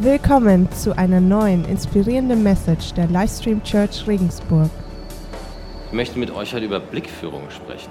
Willkommen 0.00 0.70
zu 0.70 0.96
einer 0.96 1.20
neuen 1.20 1.64
inspirierenden 1.64 2.44
Message 2.44 2.92
der 2.94 3.08
Livestream 3.08 3.64
Church 3.64 4.06
Regensburg. 4.06 4.70
Ich 5.86 5.92
möchte 5.92 6.20
mit 6.20 6.30
euch 6.30 6.54
heute 6.54 6.66
über 6.66 6.78
Blickführung 6.78 7.50
sprechen. 7.50 7.90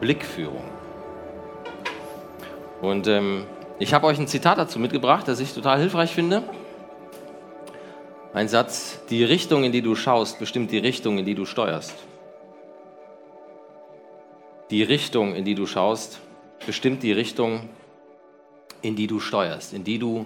Blickführung. 0.00 0.64
Und 2.80 3.06
ähm, 3.08 3.44
ich 3.78 3.92
habe 3.92 4.06
euch 4.06 4.18
ein 4.18 4.26
Zitat 4.26 4.56
dazu 4.56 4.78
mitgebracht, 4.78 5.28
das 5.28 5.38
ich 5.38 5.52
total 5.52 5.80
hilfreich 5.80 6.14
finde. 6.14 6.42
Ein 8.32 8.48
Satz, 8.48 9.00
die 9.10 9.22
Richtung, 9.22 9.64
in 9.64 9.72
die 9.72 9.82
du 9.82 9.94
schaust, 9.94 10.38
bestimmt 10.38 10.70
die 10.70 10.78
Richtung, 10.78 11.18
in 11.18 11.26
die 11.26 11.34
du 11.34 11.44
steuerst. 11.44 11.92
Die 14.70 14.82
Richtung, 14.82 15.34
in 15.34 15.44
die 15.44 15.56
du 15.56 15.66
schaust, 15.66 16.20
bestimmt 16.64 17.02
die 17.02 17.12
Richtung, 17.12 17.68
in 18.80 18.96
die 18.96 19.06
du 19.06 19.20
steuerst, 19.20 19.74
in 19.74 19.84
die 19.84 19.98
du 19.98 20.24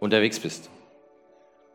unterwegs 0.00 0.40
bist. 0.40 0.70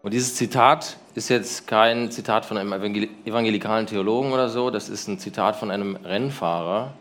Und 0.03 0.13
dieses 0.13 0.35
Zitat 0.35 0.97
ist 1.13 1.29
jetzt 1.29 1.67
kein 1.67 2.11
Zitat 2.11 2.45
von 2.45 2.57
einem 2.57 2.73
evangelikalen 2.73 3.85
Theologen 3.85 4.31
oder 4.31 4.49
so, 4.49 4.69
das 4.69 4.89
ist 4.89 5.07
ein 5.07 5.19
Zitat 5.19 5.55
von 5.55 5.69
einem 5.69 5.95
Rennfahrer, 5.95 6.93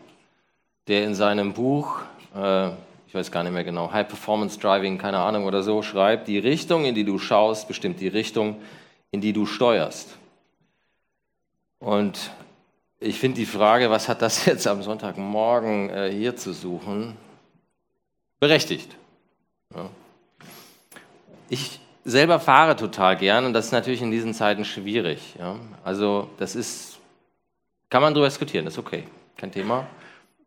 der 0.87 1.05
in 1.05 1.15
seinem 1.15 1.53
Buch, 1.53 2.01
äh, 2.35 2.69
ich 3.07 3.15
weiß 3.15 3.31
gar 3.33 3.43
nicht 3.43 3.53
mehr 3.53 3.65
genau, 3.65 3.91
High 3.91 4.07
Performance 4.07 4.59
Driving, 4.59 4.99
keine 4.99 5.19
Ahnung 5.19 5.45
oder 5.45 5.63
so, 5.63 5.83
schreibt, 5.83 6.29
die 6.29 6.39
Richtung, 6.39 6.85
in 6.85 6.95
die 6.95 7.05
du 7.05 7.19
schaust, 7.19 7.69
bestimmt 7.69 8.01
die 8.01 8.09
Richtung, 8.09 8.57
in 9.11 9.21
die 9.21 9.33
du 9.33 9.47
steuerst. 9.47 10.17
Und 11.79 12.31
ich 12.99 13.19
finde 13.19 13.39
die 13.39 13.47
Frage, 13.47 13.91
was 13.91 14.09
hat 14.09 14.21
das 14.21 14.45
jetzt 14.47 14.67
am 14.67 14.83
Sonntagmorgen 14.83 15.89
äh, 15.89 16.11
hier 16.13 16.37
zu 16.37 16.53
suchen, 16.53 17.17
berechtigt. 18.39 18.95
Ja. 19.75 19.89
Ich 21.53 21.81
selber 22.05 22.39
fahre 22.39 22.77
total 22.77 23.17
gern 23.17 23.45
und 23.45 23.53
das 23.55 23.67
ist 23.67 23.73
natürlich 23.73 24.03
in 24.03 24.13
diesen 24.13 24.35
Zeiten 24.35 24.65
schwierig. 24.65 25.35
Ja? 25.37 25.57
Also 25.83 26.31
das 26.39 26.55
ist, 26.55 27.01
kann 27.91 28.03
man 28.03 28.15
darüber 28.15 28.29
diskutieren, 28.29 28.65
das 28.65 28.75
ist 28.75 28.79
okay, 28.79 29.03
kein 29.37 29.51
Thema. 29.51 29.89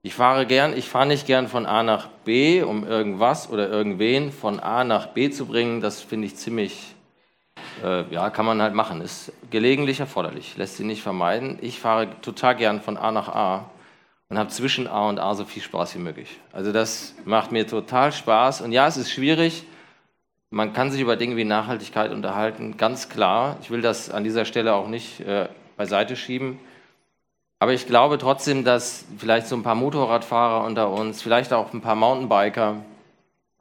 Ich 0.01 0.15
fahre 0.15 0.45
gern, 0.45 0.75
ich 0.77 0.87
fahre 0.87 1.05
nicht 1.05 1.27
gern 1.27 1.49
von 1.49 1.65
A 1.65 1.83
nach 1.83 2.07
B, 2.23 2.63
um 2.63 2.87
irgendwas 2.87 3.49
oder 3.49 3.69
irgendwen 3.69 4.31
von 4.31 4.61
A 4.61 4.85
nach 4.85 5.07
B 5.07 5.29
zu 5.29 5.45
bringen. 5.45 5.81
Das 5.81 6.01
finde 6.01 6.27
ich 6.27 6.37
ziemlich, 6.37 6.95
äh, 7.83 8.09
ja, 8.09 8.29
kann 8.29 8.45
man 8.45 8.61
halt 8.61 8.73
machen. 8.73 9.01
Ist 9.01 9.33
gelegentlich 9.49 9.99
erforderlich, 9.99 10.55
lässt 10.55 10.77
sich 10.77 10.85
nicht 10.85 11.01
vermeiden. 11.01 11.57
Ich 11.61 11.81
fahre 11.81 12.07
total 12.21 12.55
gern 12.55 12.81
von 12.81 12.95
A 12.95 13.11
nach 13.11 13.27
A 13.27 13.69
und 14.29 14.37
habe 14.37 14.49
zwischen 14.49 14.87
A 14.87 15.09
und 15.09 15.19
A 15.19 15.35
so 15.35 15.43
viel 15.43 15.61
Spaß 15.61 15.95
wie 15.95 15.99
möglich. 15.99 16.39
Also 16.53 16.71
das 16.71 17.13
macht 17.25 17.51
mir 17.51 17.67
total 17.67 18.13
Spaß. 18.13 18.61
Und 18.61 18.71
ja, 18.71 18.87
es 18.87 18.95
ist 18.95 19.11
schwierig, 19.11 19.65
man 20.53 20.71
kann 20.71 20.91
sich 20.91 21.01
über 21.01 21.15
Dinge 21.15 21.35
wie 21.35 21.45
Nachhaltigkeit 21.45 22.11
unterhalten, 22.11 22.77
ganz 22.77 23.09
klar. 23.09 23.57
Ich 23.61 23.71
will 23.71 23.81
das 23.81 24.11
an 24.11 24.23
dieser 24.23 24.45
Stelle 24.45 24.75
auch 24.75 24.87
nicht 24.87 25.19
äh, 25.21 25.49
beiseite 25.77 26.15
schieben. 26.15 26.59
Aber 27.57 27.73
ich 27.73 27.87
glaube 27.87 28.19
trotzdem, 28.19 28.63
dass 28.63 29.03
vielleicht 29.17 29.47
so 29.47 29.55
ein 29.55 29.63
paar 29.63 29.73
Motorradfahrer 29.73 30.63
unter 30.63 30.91
uns, 30.91 31.23
vielleicht 31.23 31.53
auch 31.53 31.73
ein 31.73 31.81
paar 31.81 31.95
Mountainbiker, 31.95 32.75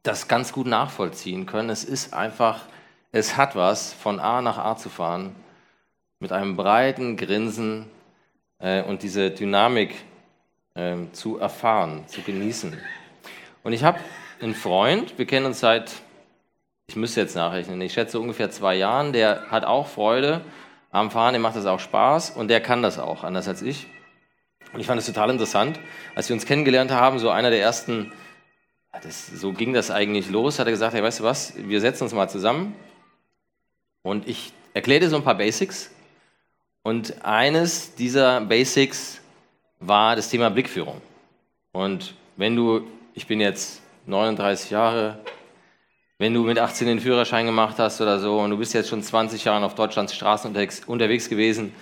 das 0.02 0.28
ganz 0.28 0.52
gut 0.52 0.66
nachvollziehen 0.66 1.46
können. 1.46 1.70
Es 1.70 1.82
ist 1.82 2.12
einfach, 2.12 2.60
es 3.10 3.38
hat 3.38 3.56
was, 3.56 3.94
von 3.94 4.20
A 4.20 4.42
nach 4.42 4.58
A 4.58 4.76
zu 4.76 4.90
fahren, 4.90 5.34
mit 6.18 6.30
einem 6.30 6.56
breiten 6.56 7.16
Grinsen 7.16 7.86
äh, 8.58 8.82
und 8.82 9.02
diese 9.02 9.30
Dynamik 9.30 9.94
äh, 10.74 10.96
zu 11.12 11.38
erfahren, 11.38 12.04
zu 12.06 12.20
genießen. 12.20 12.76
Und 13.62 13.72
ich 13.72 13.82
habe 13.82 13.98
einen 14.42 14.54
Freund, 14.54 15.16
wir 15.16 15.24
kennen 15.24 15.46
uns 15.46 15.60
seit 15.60 16.02
ich 16.92 16.96
müsste 16.96 17.22
jetzt 17.22 17.34
nachrechnen, 17.34 17.80
ich 17.80 17.94
schätze 17.94 18.20
ungefähr 18.20 18.50
zwei 18.50 18.74
Jahren, 18.74 19.14
der 19.14 19.50
hat 19.50 19.64
auch 19.64 19.86
Freude 19.86 20.42
am 20.90 21.10
Fahren, 21.10 21.32
dem 21.32 21.40
macht 21.40 21.56
das 21.56 21.64
auch 21.64 21.80
Spaß. 21.80 22.32
Und 22.32 22.48
der 22.48 22.60
kann 22.60 22.82
das 22.82 22.98
auch, 22.98 23.24
anders 23.24 23.48
als 23.48 23.62
ich. 23.62 23.86
Und 24.74 24.80
ich 24.80 24.86
fand 24.86 25.00
es 25.00 25.06
total 25.06 25.30
interessant, 25.30 25.80
als 26.14 26.28
wir 26.28 26.34
uns 26.34 26.44
kennengelernt 26.44 26.90
haben, 26.90 27.18
so 27.18 27.30
einer 27.30 27.48
der 27.48 27.62
ersten, 27.62 28.12
das, 29.02 29.26
so 29.26 29.54
ging 29.54 29.72
das 29.72 29.90
eigentlich 29.90 30.28
los, 30.28 30.58
hat 30.58 30.66
er 30.66 30.72
gesagt, 30.72 30.92
hey, 30.92 31.02
weißt 31.02 31.20
du 31.20 31.24
was, 31.24 31.54
wir 31.56 31.80
setzen 31.80 32.04
uns 32.04 32.12
mal 32.12 32.28
zusammen. 32.28 32.76
Und 34.02 34.28
ich 34.28 34.52
erkläre 34.74 35.00
dir 35.00 35.08
so 35.08 35.16
ein 35.16 35.24
paar 35.24 35.38
Basics. 35.38 35.90
Und 36.82 37.24
eines 37.24 37.94
dieser 37.94 38.42
Basics 38.42 39.22
war 39.80 40.14
das 40.14 40.28
Thema 40.28 40.50
Blickführung. 40.50 41.00
Und 41.72 42.12
wenn 42.36 42.54
du, 42.54 42.86
ich 43.14 43.26
bin 43.26 43.40
jetzt 43.40 43.80
39 44.04 44.70
Jahre 44.70 45.20
wenn 46.22 46.34
du 46.34 46.44
mit 46.44 46.56
18 46.56 46.86
den 46.86 47.00
Führerschein 47.00 47.46
gemacht 47.46 47.80
hast 47.80 48.00
oder 48.00 48.20
so 48.20 48.38
und 48.38 48.50
du 48.50 48.56
bist 48.56 48.72
jetzt 48.74 48.88
schon 48.88 49.02
20 49.02 49.44
Jahre 49.44 49.64
auf 49.64 49.74
Deutschlands 49.74 50.14
Straßen 50.14 50.46
unterwegs, 50.46 50.82
unterwegs 50.86 51.28
gewesen 51.28 51.74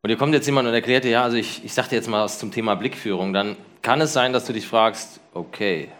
und 0.00 0.08
dir 0.08 0.16
kommt 0.16 0.32
jetzt 0.32 0.46
jemand 0.46 0.66
und 0.66 0.72
erklärt 0.72 1.04
dir, 1.04 1.10
ja, 1.10 1.22
also 1.22 1.36
ich, 1.36 1.62
ich 1.66 1.74
sag 1.74 1.90
dir 1.90 1.96
jetzt 1.96 2.08
mal 2.08 2.24
was 2.24 2.38
zum 2.38 2.50
Thema 2.50 2.76
Blickführung, 2.76 3.34
dann 3.34 3.56
kann 3.82 4.00
es 4.00 4.14
sein, 4.14 4.32
dass 4.32 4.46
du 4.46 4.54
dich 4.54 4.66
fragst, 4.66 5.20
okay, 5.34 5.90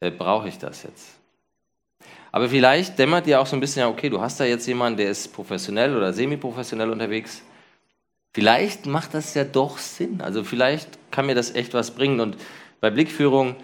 äh, 0.00 0.10
brauche 0.10 0.48
ich 0.48 0.56
das 0.56 0.82
jetzt? 0.82 1.18
Aber 2.30 2.48
vielleicht 2.48 2.98
dämmert 2.98 3.26
dir 3.26 3.42
auch 3.42 3.46
so 3.46 3.54
ein 3.54 3.60
bisschen, 3.60 3.80
ja, 3.80 3.88
okay, 3.90 4.08
du 4.08 4.18
hast 4.18 4.40
da 4.40 4.44
jetzt 4.46 4.66
jemanden, 4.66 4.96
der 4.96 5.10
ist 5.10 5.34
professionell 5.34 5.94
oder 5.94 6.14
semi-professionell 6.14 6.88
unterwegs. 6.88 7.42
Vielleicht 8.32 8.86
macht 8.86 9.12
das 9.12 9.34
ja 9.34 9.44
doch 9.44 9.76
Sinn. 9.76 10.22
Also 10.22 10.42
vielleicht 10.42 10.88
kann 11.10 11.26
mir 11.26 11.34
das 11.34 11.54
echt 11.54 11.74
was 11.74 11.90
bringen. 11.90 12.20
Und 12.20 12.38
bei 12.80 12.88
Blickführung 12.88 13.56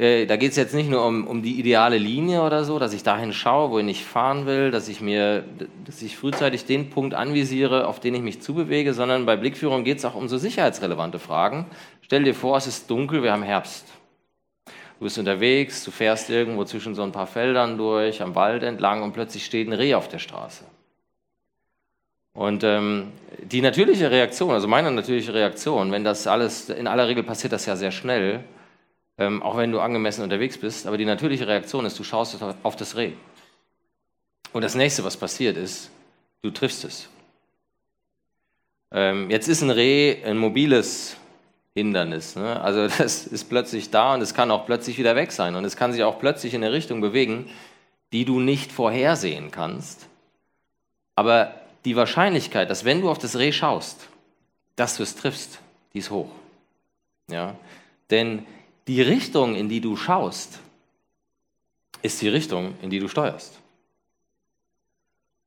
äh, 0.00 0.24
da 0.24 0.36
geht 0.36 0.52
es 0.52 0.56
jetzt 0.56 0.72
nicht 0.74 0.88
nur 0.88 1.04
um, 1.04 1.26
um 1.26 1.42
die 1.42 1.60
ideale 1.60 1.98
Linie 1.98 2.42
oder 2.42 2.64
so, 2.64 2.78
dass 2.78 2.94
ich 2.94 3.02
dahin 3.02 3.34
schaue, 3.34 3.70
wohin 3.70 3.88
ich 3.88 4.02
fahren 4.02 4.46
will, 4.46 4.70
dass 4.70 4.88
ich 4.88 5.02
mir, 5.02 5.44
dass 5.84 6.00
ich 6.00 6.16
frühzeitig 6.16 6.64
den 6.64 6.88
Punkt 6.88 7.12
anvisiere, 7.12 7.86
auf 7.86 8.00
den 8.00 8.14
ich 8.14 8.22
mich 8.22 8.40
zubewege, 8.40 8.94
sondern 8.94 9.26
bei 9.26 9.36
Blickführung 9.36 9.84
geht 9.84 9.98
es 9.98 10.06
auch 10.06 10.14
um 10.14 10.26
so 10.26 10.38
sicherheitsrelevante 10.38 11.18
Fragen. 11.18 11.66
Stell 12.00 12.24
dir 12.24 12.34
vor, 12.34 12.56
es 12.56 12.66
ist 12.66 12.90
dunkel, 12.90 13.22
wir 13.22 13.32
haben 13.32 13.42
Herbst. 13.42 13.88
Du 14.64 15.04
bist 15.04 15.18
unterwegs, 15.18 15.84
du 15.84 15.90
fährst 15.90 16.30
irgendwo 16.30 16.64
zwischen 16.64 16.94
so 16.94 17.02
ein 17.02 17.12
paar 17.12 17.26
Feldern 17.26 17.76
durch, 17.76 18.22
am 18.22 18.34
Wald 18.34 18.62
entlang 18.62 19.02
und 19.02 19.12
plötzlich 19.12 19.44
steht 19.44 19.68
ein 19.68 19.74
Reh 19.74 19.94
auf 19.94 20.08
der 20.08 20.18
Straße. 20.18 20.64
Und 22.32 22.64
ähm, 22.64 23.12
die 23.42 23.60
natürliche 23.60 24.10
Reaktion, 24.10 24.52
also 24.52 24.66
meine 24.66 24.90
natürliche 24.90 25.34
Reaktion, 25.34 25.92
wenn 25.92 26.04
das 26.04 26.26
alles, 26.26 26.70
in 26.70 26.86
aller 26.86 27.06
Regel 27.06 27.22
passiert 27.22 27.52
das 27.52 27.66
ja 27.66 27.76
sehr 27.76 27.90
schnell, 27.90 28.44
ähm, 29.20 29.42
auch 29.42 29.56
wenn 29.58 29.70
du 29.70 29.80
angemessen 29.80 30.24
unterwegs 30.24 30.58
bist. 30.58 30.86
Aber 30.86 30.96
die 30.96 31.04
natürliche 31.04 31.46
Reaktion 31.46 31.84
ist, 31.84 31.98
du 31.98 32.04
schaust 32.04 32.38
auf 32.62 32.74
das 32.74 32.96
Reh. 32.96 33.12
Und 34.52 34.62
das 34.62 34.74
nächste, 34.74 35.04
was 35.04 35.16
passiert 35.16 35.56
ist, 35.56 35.90
du 36.42 36.50
triffst 36.50 36.84
es. 36.84 37.08
Ähm, 38.90 39.30
jetzt 39.30 39.46
ist 39.46 39.62
ein 39.62 39.70
Reh 39.70 40.24
ein 40.24 40.38
mobiles 40.38 41.16
Hindernis. 41.74 42.34
Ne? 42.34 42.60
Also 42.60 42.88
das 42.98 43.26
ist 43.26 43.44
plötzlich 43.44 43.90
da 43.90 44.14
und 44.14 44.22
es 44.22 44.34
kann 44.34 44.50
auch 44.50 44.64
plötzlich 44.64 44.98
wieder 44.98 45.14
weg 45.14 45.32
sein. 45.32 45.54
Und 45.54 45.66
es 45.66 45.76
kann 45.76 45.92
sich 45.92 46.02
auch 46.02 46.18
plötzlich 46.18 46.54
in 46.54 46.64
eine 46.64 46.72
Richtung 46.72 47.02
bewegen, 47.02 47.50
die 48.12 48.24
du 48.24 48.40
nicht 48.40 48.72
vorhersehen 48.72 49.50
kannst. 49.50 50.08
Aber 51.14 51.54
die 51.84 51.94
Wahrscheinlichkeit, 51.94 52.70
dass 52.70 52.86
wenn 52.86 53.02
du 53.02 53.10
auf 53.10 53.18
das 53.18 53.36
Reh 53.36 53.52
schaust, 53.52 54.08
dass 54.76 54.96
du 54.96 55.02
es 55.02 55.14
triffst, 55.14 55.58
die 55.92 55.98
ist 55.98 56.10
hoch. 56.10 56.30
Ja? 57.28 57.54
Denn 58.10 58.46
die 58.86 59.02
Richtung, 59.02 59.54
in 59.54 59.68
die 59.68 59.80
du 59.80 59.96
schaust, 59.96 60.60
ist 62.02 62.20
die 62.22 62.28
Richtung, 62.28 62.74
in 62.82 62.90
die 62.90 62.98
du 62.98 63.08
steuerst. 63.08 63.60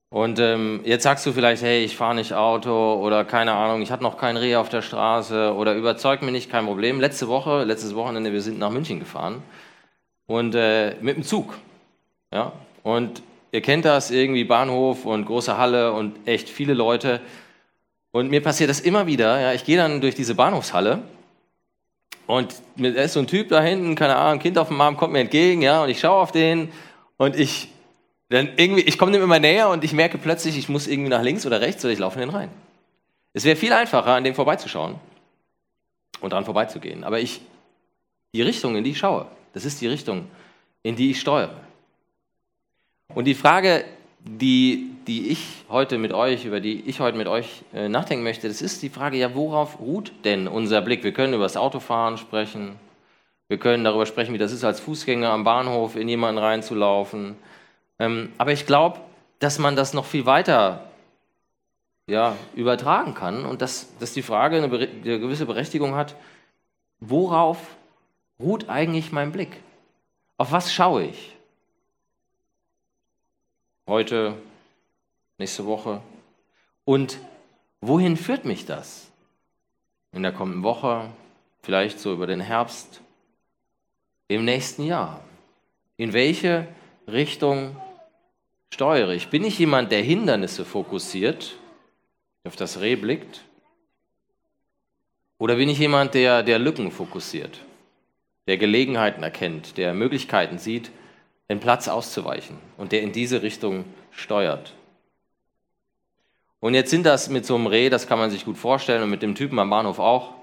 Und 0.10 0.38
ähm, 0.38 0.82
jetzt 0.84 1.02
sagst 1.02 1.26
du 1.26 1.32
vielleicht, 1.32 1.64
hey, 1.64 1.84
ich 1.84 1.98
fahre 1.98 2.14
nicht 2.14 2.34
Auto 2.34 3.02
oder 3.02 3.26
keine 3.26 3.54
Ahnung, 3.54 3.82
ich 3.82 3.92
hatte 3.92 4.04
noch 4.04 4.20
kein 4.20 4.38
Reh 4.38 4.56
auf 4.56 4.70
der 4.70 4.84
Straße 4.84 5.56
oder 5.56 5.74
überzeug 5.74 6.22
mich 6.22 6.32
nicht, 6.32 6.52
kein 6.52 6.68
Problem. 6.68 7.00
Letzte 7.00 7.28
Woche, 7.28 7.64
letztes 7.64 7.96
Wochenende, 7.96 8.32
wir 8.32 8.42
sind 8.42 8.60
nach 8.60 8.70
München 8.70 9.00
gefahren 9.00 9.42
und 10.28 10.54
äh, 10.54 10.96
mit 11.02 11.18
dem 11.18 11.24
Zug. 11.24 11.58
Ja? 12.32 12.52
Und 12.84 13.24
ihr 13.52 13.62
kennt 13.62 13.86
das, 13.86 14.12
irgendwie 14.12 14.44
Bahnhof 14.44 15.06
und 15.06 15.26
große 15.26 15.58
Halle 15.58 15.94
und 15.94 16.28
echt 16.28 16.48
viele 16.48 16.76
Leute. 16.76 17.20
Und 18.12 18.30
mir 18.30 18.44
passiert 18.44 18.70
das 18.70 18.82
immer 18.82 19.08
wieder. 19.08 19.40
Ja? 19.42 19.54
Ich 19.54 19.66
gehe 19.66 19.78
dann 19.78 20.00
durch 20.00 20.14
diese 20.14 20.36
Bahnhofshalle 20.36 21.02
und 22.28 22.56
da 22.78 22.88
ist 22.88 23.14
so 23.14 23.20
ein 23.20 23.28
Typ 23.28 23.50
da 23.50 23.62
hinten, 23.62 23.96
keine 23.96 24.16
Ahnung, 24.16 24.34
ein 24.34 24.40
Kind 24.40 24.58
auf 24.58 24.70
dem 24.70 24.80
Arm 24.80 24.98
kommt 24.98 25.14
mir 25.14 25.20
entgegen, 25.20 25.62
ja, 25.62 25.84
und 25.84 25.90
ich 25.90 26.00
schaue 26.00 26.22
auf 26.22 26.32
den 26.32 26.72
und 27.18 27.38
ich, 27.38 27.70
dann 28.30 28.50
irgendwie, 28.56 28.82
ich 28.82 28.98
komme 28.98 29.12
dem 29.12 29.22
immer 29.22 29.40
näher 29.40 29.70
und 29.70 29.84
ich 29.84 29.94
merke 29.94 30.18
plötzlich, 30.18 30.58
ich 30.58 30.70
muss 30.70 30.88
irgendwie 30.88 31.10
nach 31.10 31.22
links 31.22 31.46
oder 31.46 31.62
rechts 31.62 31.84
oder 31.84 31.94
ich 31.94 32.00
laufe 32.00 32.20
in 32.20 32.28
den 32.28 32.36
rein. 32.36 32.50
Es 33.34 33.44
wäre 33.44 33.56
viel 33.56 33.74
einfacher, 33.74 34.14
an 34.14 34.24
dem 34.24 34.36
vorbeizuschauen 34.36 34.96
und 36.22 36.34
dran 36.34 36.46
vorbeizugehen. 36.46 37.04
Aber 37.04 37.20
ich, 37.20 37.42
die 38.34 38.42
Richtung, 38.42 38.76
in 38.76 38.84
die 38.84 38.92
ich 38.92 39.00
schaue, 39.00 39.28
das 39.54 39.66
ist 39.66 39.82
die 39.82 39.88
Richtung, 39.88 40.28
in 40.82 40.96
die 40.96 41.12
ich 41.12 41.20
steuere. 41.20 41.60
Und 43.14 43.26
die 43.26 43.36
Frage, 43.36 43.86
die, 44.20 44.93
die 45.08 45.30
ich 45.30 45.66
heute 45.70 45.98
mit 45.98 46.14
euch, 46.14 46.46
über 46.46 46.60
die 46.60 46.82
ich 46.82 47.00
heute 47.00 47.18
mit 47.18 47.28
euch 47.28 47.64
äh, 47.74 47.90
nachdenken 47.90 48.24
möchte, 48.24 48.48
das 48.48 48.62
ist 48.62 48.82
die 48.82 48.90
Frage, 48.90 49.18
ja, 49.18 49.36
worauf 49.36 49.80
ruht 49.80 50.12
denn 50.24 50.48
unser 50.48 50.82
Blick? 50.82 51.04
Wir 51.04 51.14
können 51.14 51.34
über 51.34 51.44
das 51.44 51.58
Autofahren 51.58 52.18
sprechen, 52.18 52.80
Wir 53.50 53.58
können 53.60 53.84
darüber 53.84 54.06
sprechen, 54.06 54.34
wie 54.34 54.40
das 54.40 54.52
ist, 54.52 54.64
als 54.64 54.80
Fußgänger 54.80 55.30
am 55.30 55.44
Bahnhof 55.44 55.96
in 55.96 56.08
jemanden 56.08 56.40
reinzulaufen. 56.40 57.36
Ähm, 58.00 58.32
aber 58.38 58.52
ich 58.52 58.66
glaube, 58.66 59.00
dass 59.40 59.60
man 59.60 59.76
das 59.76 59.94
noch 59.94 60.06
viel 60.06 60.26
weiter 60.26 60.88
ja, 62.08 62.36
übertragen 62.56 63.14
kann 63.14 63.46
und 63.46 63.62
dass, 63.62 63.96
dass 64.00 64.14
die 64.14 64.22
Frage 64.22 64.58
eine, 64.58 64.66
eine 64.66 65.20
gewisse 65.20 65.46
Berechtigung 65.46 65.96
hat, 65.96 66.16
worauf 67.00 67.60
ruht 68.40 68.70
eigentlich 68.70 69.12
mein 69.12 69.32
Blick? 69.32 69.62
Auf 70.38 70.52
was 70.52 70.74
schaue 70.74 71.04
ich? 71.04 71.36
Heute, 73.88 74.36
nächste 75.44 75.66
Woche. 75.66 76.02
Und 76.86 77.20
wohin 77.82 78.16
führt 78.16 78.46
mich 78.46 78.66
das? 78.66 79.12
In 80.14 80.24
der 80.24 80.32
kommenden 80.32 80.64
Woche, 80.64 81.10
vielleicht 81.62 82.00
so 82.00 82.14
über 82.14 82.28
den 82.28 82.40
Herbst, 82.40 83.02
im 84.30 84.46
nächsten 84.46 84.84
Jahr. 84.86 85.22
In 85.98 86.14
welche 86.14 86.70
Richtung 87.08 87.76
steuere 88.74 89.12
ich? 89.12 89.28
Bin 89.28 89.44
ich 89.44 89.60
jemand, 89.60 89.92
der 89.92 90.02
Hindernisse 90.02 90.64
fokussiert, 90.64 91.58
auf 92.46 92.56
das 92.56 92.80
Reh 92.80 92.96
blickt? 92.96 93.42
Oder 95.40 95.56
bin 95.56 95.68
ich 95.68 95.78
jemand, 95.78 96.14
der, 96.14 96.42
der 96.44 96.58
Lücken 96.58 96.90
fokussiert, 96.90 97.60
der 98.48 98.58
Gelegenheiten 98.58 99.24
erkennt, 99.24 99.78
der 99.78 99.94
Möglichkeiten 99.94 100.58
sieht, 100.58 100.90
den 101.50 101.60
Platz 101.60 101.90
auszuweichen 101.90 102.58
und 102.78 102.94
der 102.94 103.02
in 103.02 103.12
diese 103.12 103.42
Richtung 103.42 103.84
steuert? 104.12 104.74
Und 106.64 106.76
jetzt 106.76 106.92
sind 106.92 107.06
das 107.06 107.28
mit 107.28 107.46
so 107.46 107.56
einem 107.56 107.68
Reh, 107.68 107.90
das 107.90 108.08
kann 108.08 108.18
man 108.18 108.32
sich 108.32 108.46
gut 108.46 108.58
vorstellen 108.58 109.04
und 109.04 109.10
mit 109.10 109.22
dem 109.22 109.36
Typen 109.36 109.60
am 109.60 109.70
Bahnhof 109.70 110.00
auch. 110.00 110.34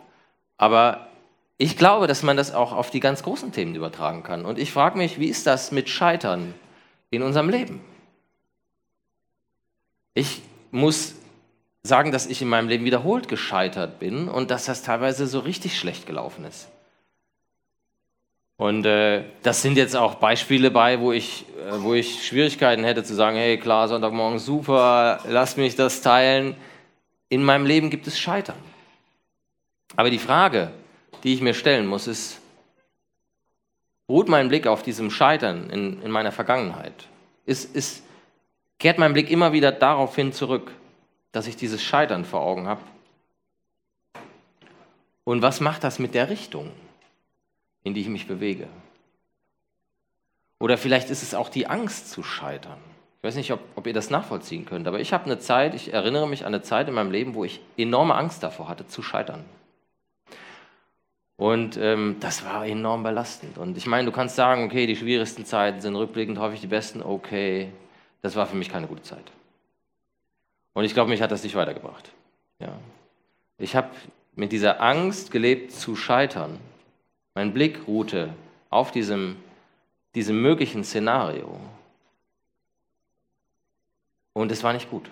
Aber 0.59 1.09
ich 1.57 1.79
glaube, 1.79 2.07
dass 2.09 2.23
man 2.23 2.37
das 2.37 2.53
auch 2.53 2.73
auf 2.73 2.91
die 2.91 3.01
ganz 3.01 3.23
großen 3.23 3.53
Themen 3.53 3.75
übertragen 3.75 4.23
kann. 4.23 4.45
Und 4.45 4.59
ich 4.59 4.71
frage 4.71 4.99
mich, 4.99 5.19
wie 5.19 5.29
ist 5.29 5.47
das 5.47 5.73
mit 5.73 5.89
Scheitern 5.89 6.53
in 7.09 7.23
unserem 7.23 7.49
Leben? 7.49 7.81
Ich 10.13 10.43
muss 10.73 11.15
sagen, 11.83 12.13
dass 12.13 12.27
ich 12.27 12.43
in 12.43 12.51
meinem 12.51 12.69
Leben 12.69 12.85
wiederholt 12.85 13.27
gescheitert 13.27 13.99
bin 13.99 14.29
und 14.29 14.51
dass 14.51 14.67
das 14.67 14.83
teilweise 14.83 15.27
so 15.27 15.39
richtig 15.39 15.79
schlecht 15.79 16.07
gelaufen 16.07 16.45
ist. 16.45 16.69
Und 18.61 18.85
äh, 18.85 19.25
das 19.43 19.63
sind 19.63 19.79
jetzt 19.79 19.97
auch 19.97 20.17
Beispiele 20.17 20.71
bei, 20.71 21.01
wo 21.01 21.13
ich, 21.13 21.47
äh, 21.67 21.81
wo 21.81 21.95
ich 21.95 22.27
Schwierigkeiten 22.27 22.85
hätte 22.85 23.03
zu 23.03 23.15
sagen, 23.15 23.39
hey 23.39 23.57
klar, 23.57 23.89
Sonntagmorgen 23.89 24.39
super, 24.39 25.21
lass 25.27 25.57
mich 25.57 25.77
das 25.77 26.03
teilen. 26.03 26.55
In 27.31 27.43
meinem 27.43 27.65
Leben 27.65 27.89
gibt 27.89 28.07
es 28.07 28.19
Scheitern. 28.19 28.59
Aber 29.97 30.11
die 30.11 30.19
Frage, 30.19 30.73
die 31.25 31.33
ich 31.33 31.41
mir 31.41 31.55
stellen 31.55 31.87
muss, 31.87 32.07
ist, 32.07 32.39
ruht 34.11 34.29
mein 34.29 34.49
Blick 34.49 34.67
auf 34.67 34.83
diesem 34.83 35.11
Scheitern 35.11 35.71
in, 35.71 36.03
in 36.03 36.11
meiner 36.11 36.31
Vergangenheit? 36.31 37.09
Ist, 37.47 37.75
ist, 37.75 38.03
kehrt 38.79 38.99
mein 38.99 39.15
Blick 39.15 39.31
immer 39.31 39.55
wieder 39.55 39.73
darauf 39.73 40.15
hin 40.15 40.35
zurück, 40.35 40.71
dass 41.33 41.47
ich 41.47 41.57
dieses 41.57 41.83
Scheitern 41.83 42.27
vor 42.27 42.43
Augen 42.43 42.69
habe? 42.69 42.83
Und 45.25 45.41
was 45.41 45.61
macht 45.61 45.83
das 45.83 45.99
mit 45.99 46.15
der 46.15 46.29
Richtung? 46.29 46.71
In 47.83 47.95
die 47.95 48.03
ich 48.03 48.09
mich 48.09 48.27
bewege. 48.27 48.69
Oder 50.59 50.77
vielleicht 50.77 51.11
ist 51.11 51.23
es 51.23 51.35
auch 51.35 51.49
die 51.49 51.67
Angst 51.67 52.11
zu 52.11 52.23
scheitern. 52.23 52.79
Ich 53.19 53.25
weiß 53.25 53.35
nicht, 53.35 53.53
ob, 53.53 53.61
ob 53.77 53.87
ihr 53.87 53.93
das 53.93 54.11
nachvollziehen 54.11 54.65
könnt, 54.65 54.87
aber 54.87 55.01
ich 55.01 55.13
habe 55.13 55.25
eine 55.27 55.39
Zeit, 55.39 55.75
ich 55.75 55.93
erinnere 55.93 56.29
mich 56.29 56.47
an 56.47 56.55
eine 56.55 56.63
Zeit 56.63 56.89
in 56.89 56.95
meinem 56.95 57.11
Leben, 57.11 57.35
wo 57.35 57.45
ich 57.45 57.61
enorme 57.77 58.15
Angst 58.15 58.43
davor 58.43 58.69
hatte, 58.69 58.87
zu 58.87 59.03
scheitern. 59.03 59.45
Und 61.37 61.79
ähm, 61.79 62.17
das 62.21 62.45
war 62.45 62.67
enorm 62.67 63.03
belastend. 63.03 63.57
Und 63.57 63.79
ich 63.79 63.87
meine, 63.87 64.05
du 64.05 64.13
kannst 64.13 64.37
sagen, 64.37 64.65
okay, 64.65 64.87
die 64.87 64.97
schwierigsten 64.97 65.47
Zeiten 65.47 65.81
sind 65.81 65.97
rückblickend 65.97 66.39
häufig 66.39 66.61
die 66.61 66.67
besten. 66.67 67.03
Okay, 67.03 67.73
das 68.21 68.37
war 68.37 68.47
für 68.47 68.57
mich 68.57 68.69
keine 68.69 68.87
gute 68.87 69.03
Zeit. 69.03 69.25
Und 70.75 70.85
ich 70.85 70.93
glaube, 70.93 71.09
mich 71.09 71.23
hat 71.23 71.31
das 71.31 71.43
nicht 71.43 71.55
weitergebracht. 71.55 72.13
Ja. 72.59 72.73
Ich 73.57 73.75
habe 73.75 73.89
mit 74.35 74.53
dieser 74.53 74.81
Angst 74.83 75.31
gelebt, 75.31 75.73
zu 75.73 75.97
scheitern. 75.97 76.59
Mein 77.35 77.53
Blick 77.53 77.87
ruhte 77.87 78.35
auf 78.71 78.91
diesem, 78.91 79.37
diesem 80.15 80.41
möglichen 80.43 80.85
Szenario. 80.85 81.59
Und 84.33 84.53
es 84.53 84.63
war 84.63 84.73
nicht 84.73 84.91
gut. 84.91 85.11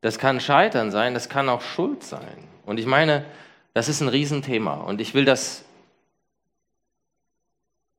Das 0.00 0.18
kann 0.18 0.40
Scheitern 0.40 0.90
sein, 0.90 1.14
das 1.14 1.28
kann 1.28 1.48
auch 1.48 1.60
Schuld 1.60 2.02
sein. 2.02 2.44
Und 2.66 2.78
ich 2.78 2.86
meine, 2.86 3.24
das 3.72 3.88
ist 3.88 4.00
ein 4.00 4.08
Riesenthema. 4.08 4.74
Und 4.74 5.00
ich 5.00 5.14
will 5.14 5.24
das, 5.24 5.64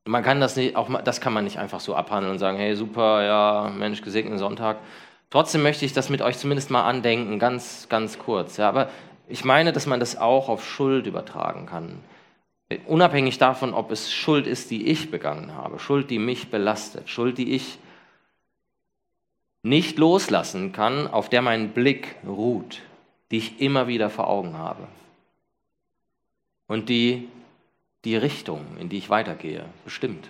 man 0.06 0.22
kann 0.22 0.42
das 0.42 0.56
nicht, 0.56 0.76
auch 0.76 1.02
das 1.02 1.22
kann 1.22 1.34
man 1.34 1.46
nicht 1.46 1.60
einfach 1.60 1.80
so 1.80 1.96
abhandeln 1.96 2.34
und 2.34 2.40
sagen, 2.40 2.58
hey, 2.58 2.76
super, 2.76 3.24
ja, 3.24 3.72
Mensch, 3.76 4.02
gesegneten 4.02 4.38
Sonntag. 4.38 4.78
Trotzdem 5.30 5.64
möchte 5.64 5.86
ich 5.86 5.94
das 5.94 6.10
mit 6.10 6.22
euch 6.22 6.38
zumindest 6.38 6.70
mal 6.70 6.84
andenken, 6.84 7.40
ganz, 7.40 7.88
ganz 7.90 8.20
kurz. 8.20 8.58
Ja, 8.58 8.70
aber 8.70 8.90
ich 9.28 9.46
meine, 9.46 9.74
dass 9.74 9.86
man 9.86 10.00
das 10.00 10.18
auch 10.18 10.50
auf 10.50 10.66
Schuld 10.66 11.08
übertragen 11.08 11.66
kann. 11.66 12.00
Unabhängig 12.88 13.38
davon, 13.38 13.74
ob 13.74 13.92
es 13.92 14.12
Schuld 14.12 14.48
ist, 14.48 14.72
die 14.72 14.88
ich 14.88 15.12
begangen 15.12 15.54
habe, 15.54 15.80
Schuld, 15.80 16.10
die 16.10 16.20
mich 16.20 16.50
belastet, 16.50 17.10
Schuld, 17.10 17.38
die 17.38 17.54
ich 17.54 17.78
nicht 19.62 19.98
loslassen 19.98 20.72
kann, 20.72 21.08
auf 21.08 21.30
der 21.30 21.42
mein 21.42 21.74
Blick 21.74 22.16
ruht, 22.28 22.82
die 23.32 23.38
ich 23.38 23.62
immer 23.62 23.88
wieder 23.88 24.10
vor 24.10 24.28
Augen 24.28 24.58
habe 24.58 24.88
und 26.68 26.90
die 26.90 27.30
die 28.04 28.18
Richtung, 28.18 28.66
in 28.80 28.90
die 28.90 28.98
ich 28.98 29.10
weitergehe, 29.10 29.66
bestimmt. 29.86 30.30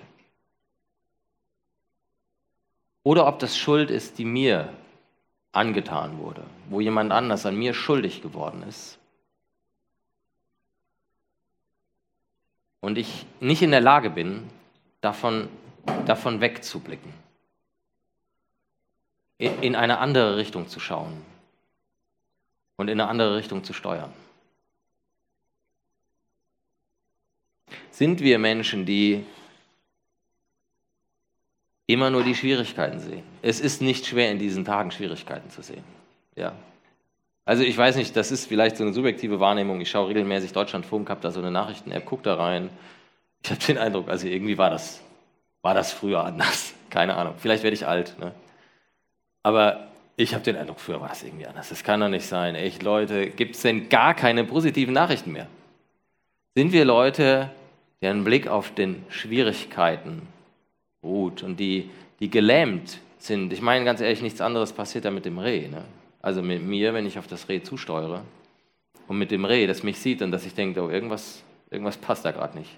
Oder 3.04 3.28
ob 3.28 3.40
das 3.40 3.58
Schuld 3.58 3.90
ist, 3.90 4.18
die 4.18 4.26
mir 4.26 4.70
angetan 5.54 6.18
wurde, 6.18 6.44
wo 6.70 6.82
jemand 6.82 7.12
anders 7.12 7.46
an 7.46 7.56
mir 7.56 7.74
schuldig 7.74 8.22
geworden 8.22 8.64
ist. 8.64 8.98
Und 12.82 12.98
ich 12.98 13.26
nicht 13.40 13.62
in 13.62 13.72
der 13.72 13.80
Lage 13.80 14.10
bin, 14.10 14.50
davon, 15.00 15.48
davon 16.06 16.42
wegzublicken, 16.42 17.14
in 19.38 19.76
eine 19.76 20.00
andere 20.00 20.36
Richtung 20.38 20.68
zu 20.68 20.80
schauen 20.80 21.24
und 22.76 22.90
in 22.90 23.00
eine 23.00 23.10
andere 23.10 23.38
Richtung 23.38 23.64
zu 23.64 23.74
steuern. 23.74 24.14
Sind 27.92 28.22
wir 28.22 28.40
Menschen, 28.40 28.86
die 28.86 29.24
immer 31.94 32.10
nur 32.10 32.24
die 32.24 32.36
Schwierigkeiten 32.36 33.00
sehen. 33.00 33.24
Es 33.42 33.60
ist 33.60 33.82
nicht 33.82 34.06
schwer, 34.06 34.32
in 34.32 34.40
diesen 34.40 34.66
Tagen 34.66 34.92
Schwierigkeiten 34.92 35.50
zu 35.50 35.62
sehen. 35.62 35.84
Ja. 36.36 36.54
Also 37.46 37.64
ich 37.64 37.78
weiß 37.78 37.98
nicht, 37.98 38.16
das 38.16 38.32
ist 38.32 38.48
vielleicht 38.48 38.78
so 38.78 38.84
eine 38.84 38.94
subjektive 38.94 39.40
Wahrnehmung. 39.40 39.82
Ich 39.82 39.90
schaue 39.90 40.10
regelmäßig 40.10 40.54
Deutschlandfunk, 40.54 41.10
habe 41.10 41.22
da 41.22 41.32
so 41.32 41.40
eine 41.40 41.52
Nachrichten-App, 41.52 42.06
gucke 42.06 42.24
da 42.24 42.36
rein. 42.36 42.70
Ich 43.44 43.52
habe 43.52 43.62
den 43.62 43.78
Eindruck, 43.78 44.10
also 44.10 44.28
irgendwie 44.28 44.58
war 44.58 44.70
das, 44.70 45.02
war 45.62 45.74
das 45.74 45.92
früher 45.92 46.24
anders. 46.24 46.74
Keine 46.90 47.16
Ahnung. 47.16 47.36
Vielleicht 47.38 47.64
werde 47.64 47.76
ich 47.76 47.86
alt. 47.86 48.18
Ne? 48.20 48.32
Aber 49.44 49.88
ich 50.16 50.34
habe 50.34 50.44
den 50.44 50.56
Eindruck, 50.56 50.80
früher 50.80 51.02
war 51.02 51.12
es 51.12 51.24
irgendwie 51.24 51.48
anders. 51.48 51.70
Das 51.70 51.84
kann 51.84 52.00
doch 52.00 52.10
nicht 52.10 52.26
sein. 52.26 52.56
Echt, 52.56 52.82
Leute, 52.84 53.28
gibt 53.28 53.56
es 53.56 53.62
denn 53.62 53.90
gar 53.90 54.14
keine 54.14 54.44
positiven 54.44 54.94
Nachrichten 54.94 55.32
mehr? 55.32 55.48
Sind 56.56 56.72
wir 56.72 56.86
Leute, 56.86 57.50
deren 58.02 58.24
Blick 58.24 58.48
auf 58.48 58.74
den 58.74 59.04
Schwierigkeiten 59.10 60.28
ruht 61.04 61.44
und 61.44 61.60
die, 61.60 61.90
die 62.20 62.30
gelähmt 62.30 63.00
sind. 63.18 63.54
Ich 63.54 63.62
meine 63.62 63.86
ganz 63.86 64.02
ehrlich, 64.02 64.22
nichts 64.22 64.42
anderes 64.42 64.74
passiert 64.74 65.06
da 65.06 65.12
mit 65.12 65.26
dem 65.26 65.40
Reh. 65.40 65.68
Ne? 65.68 65.84
Also 66.22 66.42
mit 66.42 66.64
mir, 66.64 66.94
wenn 66.94 67.06
ich 67.06 67.20
auf 67.20 67.28
das 67.28 67.50
Reh 67.50 67.62
zusteuere 67.62 68.24
und 69.08 69.18
mit 69.18 69.32
dem 69.32 69.46
Reh, 69.46 69.68
das 69.68 69.84
mich 69.84 70.00
sieht 70.00 70.22
und 70.22 70.32
dass 70.32 70.46
ich 70.46 70.54
denke, 70.54 70.82
oh, 70.82 70.90
irgendwas, 70.90 71.44
irgendwas 71.70 71.98
passt 71.98 72.26
da 72.26 72.32
gerade 72.32 72.58
nicht. 72.58 72.78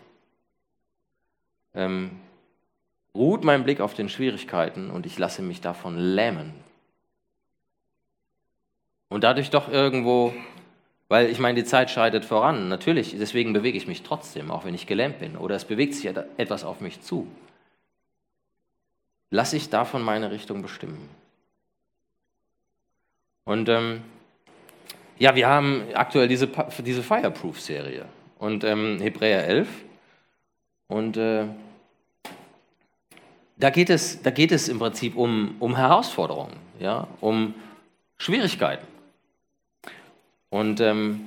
Ähm, 1.73 2.11
ruht 3.13 3.43
mein 3.43 3.63
Blick 3.63 3.81
auf 3.81 3.93
den 3.93 4.09
Schwierigkeiten 4.09 4.89
und 4.89 5.05
ich 5.05 5.17
lasse 5.17 5.41
mich 5.41 5.61
davon 5.61 5.97
lähmen. 5.97 6.53
Und 9.09 9.23
dadurch 9.23 9.49
doch 9.49 9.69
irgendwo, 9.69 10.33
weil 11.07 11.29
ich 11.29 11.39
meine, 11.39 11.61
die 11.61 11.67
Zeit 11.67 11.91
schreitet 11.91 12.25
voran, 12.25 12.67
natürlich, 12.69 13.15
deswegen 13.17 13.53
bewege 13.53 13.77
ich 13.77 13.87
mich 13.87 14.01
trotzdem, 14.01 14.51
auch 14.51 14.65
wenn 14.65 14.73
ich 14.73 14.87
gelähmt 14.87 15.19
bin. 15.19 15.37
Oder 15.37 15.55
es 15.55 15.65
bewegt 15.65 15.93
sich 15.93 16.05
etwas 16.37 16.63
auf 16.63 16.81
mich 16.81 17.01
zu 17.01 17.27
lasse 19.29 19.57
ich 19.57 19.69
davon 19.69 20.01
meine 20.01 20.31
Richtung 20.31 20.61
bestimmen. 20.61 21.09
Und 23.43 23.69
ähm, 23.69 24.01
ja, 25.17 25.35
wir 25.35 25.47
haben 25.47 25.83
aktuell 25.93 26.27
diese, 26.27 26.49
diese 26.79 27.03
Fireproof-Serie 27.03 28.05
und 28.39 28.63
ähm, 28.63 28.99
Hebräer 28.99 29.47
11. 29.47 29.67
Und 30.87 31.17
äh, 31.17 31.45
da, 33.57 33.69
geht 33.69 33.89
es, 33.89 34.21
da 34.21 34.31
geht 34.31 34.51
es 34.51 34.67
im 34.67 34.79
Prinzip 34.79 35.15
um, 35.15 35.55
um 35.59 35.75
Herausforderungen, 35.75 36.55
ja, 36.79 37.07
um 37.21 37.53
Schwierigkeiten. 38.17 38.85
Und 40.49 40.79
ähm, 40.79 41.21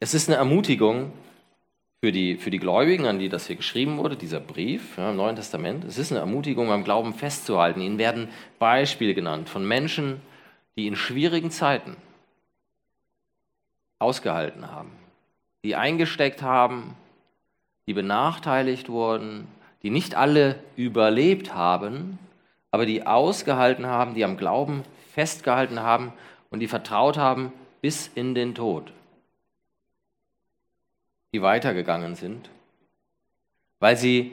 es 0.00 0.14
ist 0.14 0.28
eine 0.28 0.38
Ermutigung 0.38 1.12
für 2.00 2.12
die, 2.12 2.36
für 2.36 2.50
die 2.50 2.58
Gläubigen, 2.58 3.06
an 3.06 3.18
die 3.18 3.28
das 3.28 3.46
hier 3.46 3.56
geschrieben 3.56 3.98
wurde, 3.98 4.16
dieser 4.16 4.40
Brief 4.40 4.96
ja, 4.96 5.10
im 5.10 5.16
Neuen 5.16 5.36
Testament. 5.36 5.84
Es 5.84 5.98
ist 5.98 6.12
eine 6.12 6.20
Ermutigung, 6.20 6.70
am 6.70 6.84
Glauben 6.84 7.12
festzuhalten. 7.12 7.80
Ihnen 7.80 7.98
werden 7.98 8.28
Beispiele 8.58 9.14
genannt 9.14 9.48
von 9.48 9.66
Menschen, 9.66 10.20
die 10.76 10.86
in 10.86 10.94
schwierigen 10.94 11.50
Zeiten 11.50 11.96
ausgehalten 13.98 14.70
haben, 14.70 14.92
die 15.64 15.74
eingesteckt 15.74 16.40
haben, 16.40 16.94
die 17.88 17.94
benachteiligt 17.94 18.88
wurden, 18.88 19.48
die 19.82 19.90
nicht 19.90 20.14
alle 20.14 20.56
überlebt 20.76 21.54
haben, 21.54 22.18
aber 22.70 22.86
die 22.86 23.06
ausgehalten 23.06 23.86
haben, 23.86 24.14
die 24.14 24.24
am 24.24 24.36
Glauben 24.36 24.84
festgehalten 25.14 25.80
haben 25.80 26.12
und 26.50 26.60
die 26.60 26.68
vertraut 26.68 27.18
haben 27.18 27.52
bis 27.80 28.08
in 28.14 28.36
den 28.36 28.54
Tod, 28.54 28.92
die 31.32 31.42
weitergegangen 31.42 32.14
sind, 32.14 32.48
weil 33.80 33.96
sie, 33.96 34.32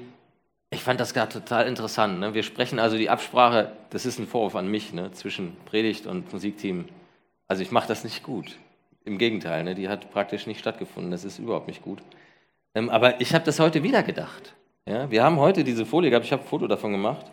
ich 0.69 0.81
fand 0.81 0.99
das 0.99 1.13
gerade 1.13 1.31
total 1.31 1.67
interessant, 1.67 2.19
ne? 2.19 2.33
wir 2.33 2.43
sprechen 2.43 2.79
also 2.79 2.97
die 2.97 3.09
Absprache, 3.09 3.71
das 3.89 4.05
ist 4.05 4.19
ein 4.19 4.27
Vorwurf 4.27 4.55
an 4.55 4.69
mich, 4.69 4.93
ne? 4.93 5.11
zwischen 5.11 5.55
Predigt 5.65 6.07
und 6.07 6.31
Musikteam, 6.31 6.85
also 7.47 7.61
ich 7.61 7.71
mache 7.71 7.87
das 7.87 8.03
nicht 8.03 8.23
gut, 8.23 8.57
im 9.03 9.17
Gegenteil, 9.17 9.63
ne? 9.63 9.75
die 9.75 9.89
hat 9.89 10.11
praktisch 10.11 10.47
nicht 10.47 10.59
stattgefunden, 10.59 11.11
das 11.11 11.23
ist 11.25 11.39
überhaupt 11.39 11.67
nicht 11.67 11.81
gut. 11.81 11.99
Ähm, 12.73 12.89
aber 12.89 13.21
ich 13.21 13.33
habe 13.33 13.45
das 13.45 13.59
heute 13.59 13.83
wieder 13.83 14.03
gedacht. 14.03 14.53
Ja? 14.85 15.09
Wir 15.09 15.23
haben 15.23 15.39
heute 15.39 15.63
diese 15.63 15.85
Folie 15.85 16.09
gehabt, 16.09 16.25
ich 16.25 16.31
habe 16.31 16.43
ein 16.43 16.47
Foto 16.47 16.67
davon 16.67 16.91
gemacht. 16.91 17.25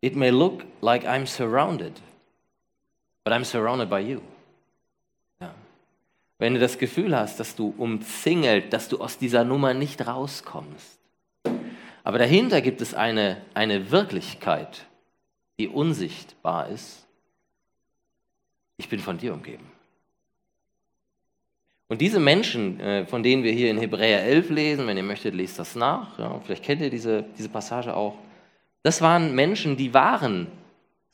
It 0.00 0.16
may 0.16 0.30
look 0.30 0.64
like 0.80 1.04
I'm 1.04 1.26
surrounded, 1.26 1.92
but 3.24 3.32
I'm 3.32 3.44
surrounded 3.44 3.88
by 3.88 4.00
you. 4.00 4.20
Wenn 6.42 6.54
du 6.54 6.58
das 6.58 6.76
Gefühl 6.76 7.16
hast, 7.16 7.38
dass 7.38 7.54
du 7.54 7.72
umzingelt, 7.78 8.72
dass 8.72 8.88
du 8.88 8.98
aus 8.98 9.16
dieser 9.16 9.44
Nummer 9.44 9.74
nicht 9.74 10.04
rauskommst. 10.04 10.98
Aber 12.02 12.18
dahinter 12.18 12.60
gibt 12.60 12.80
es 12.80 12.94
eine, 12.94 13.40
eine 13.54 13.92
Wirklichkeit, 13.92 14.86
die 15.60 15.68
unsichtbar 15.68 16.68
ist. 16.70 17.06
Ich 18.76 18.88
bin 18.88 18.98
von 18.98 19.18
dir 19.18 19.34
umgeben. 19.34 19.64
Und 21.86 22.00
diese 22.00 22.18
Menschen, 22.18 22.80
äh, 22.80 23.06
von 23.06 23.22
denen 23.22 23.44
wir 23.44 23.52
hier 23.52 23.70
in 23.70 23.78
Hebräer 23.78 24.24
11 24.24 24.50
lesen, 24.50 24.88
wenn 24.88 24.96
ihr 24.96 25.04
möchtet, 25.04 25.36
lest 25.36 25.60
das 25.60 25.76
nach. 25.76 26.18
Ja, 26.18 26.40
vielleicht 26.44 26.64
kennt 26.64 26.80
ihr 26.80 26.90
diese, 26.90 27.24
diese 27.38 27.50
Passage 27.50 27.94
auch. 27.94 28.16
Das 28.82 29.00
waren 29.00 29.32
Menschen, 29.36 29.76
die 29.76 29.94
waren 29.94 30.48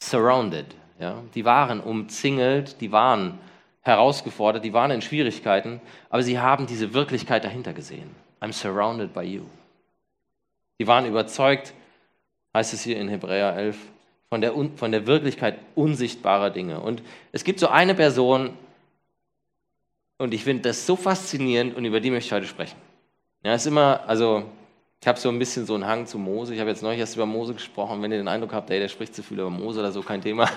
surrounded, 0.02 0.74
ja, 0.98 1.22
die 1.34 1.44
waren 1.44 1.80
umzingelt, 1.80 2.80
die 2.80 2.90
waren 2.90 3.38
herausgefordert, 3.82 4.64
die 4.64 4.72
waren 4.72 4.90
in 4.90 5.02
Schwierigkeiten, 5.02 5.80
aber 6.10 6.22
sie 6.22 6.38
haben 6.38 6.66
diese 6.66 6.94
Wirklichkeit 6.94 7.44
dahinter 7.44 7.72
gesehen. 7.72 8.14
I'm 8.40 8.52
surrounded 8.52 9.12
by 9.12 9.22
you. 9.22 9.42
Sie 10.78 10.86
waren 10.86 11.06
überzeugt, 11.06 11.74
heißt 12.54 12.74
es 12.74 12.82
hier 12.82 12.98
in 12.98 13.08
Hebräer 13.08 13.56
11, 13.56 13.78
von 14.28 14.40
der, 14.40 14.52
von 14.76 14.92
der 14.92 15.06
Wirklichkeit 15.06 15.58
unsichtbarer 15.74 16.50
Dinge. 16.50 16.80
Und 16.80 17.02
es 17.32 17.44
gibt 17.44 17.60
so 17.60 17.68
eine 17.68 17.94
Person, 17.94 18.50
und 20.18 20.34
ich 20.34 20.44
finde 20.44 20.64
das 20.64 20.84
so 20.84 20.96
faszinierend 20.96 21.76
und 21.76 21.84
über 21.84 22.00
die 22.00 22.10
möchte 22.10 22.26
ich 22.26 22.32
heute 22.32 22.46
sprechen. 22.46 22.76
Ja, 23.44 23.54
ist 23.54 23.66
immer, 23.66 24.02
also 24.06 24.44
ich 25.00 25.06
habe 25.06 25.18
so 25.18 25.28
ein 25.28 25.38
bisschen 25.38 25.64
so 25.64 25.74
einen 25.74 25.86
Hang 25.86 26.06
zu 26.06 26.18
Mose. 26.18 26.52
Ich 26.52 26.60
habe 26.60 26.70
jetzt 26.70 26.82
neulich 26.82 26.98
erst 26.98 27.14
über 27.14 27.24
Mose 27.24 27.54
gesprochen. 27.54 28.02
Wenn 28.02 28.10
ihr 28.10 28.18
den 28.18 28.26
Eindruck 28.26 28.52
habt, 28.52 28.68
ey, 28.70 28.80
der 28.80 28.88
spricht 28.88 29.14
zu 29.14 29.22
viel 29.22 29.38
über 29.38 29.48
Mose 29.48 29.78
oder 29.78 29.92
so, 29.92 30.02
kein 30.02 30.20
Thema. 30.20 30.50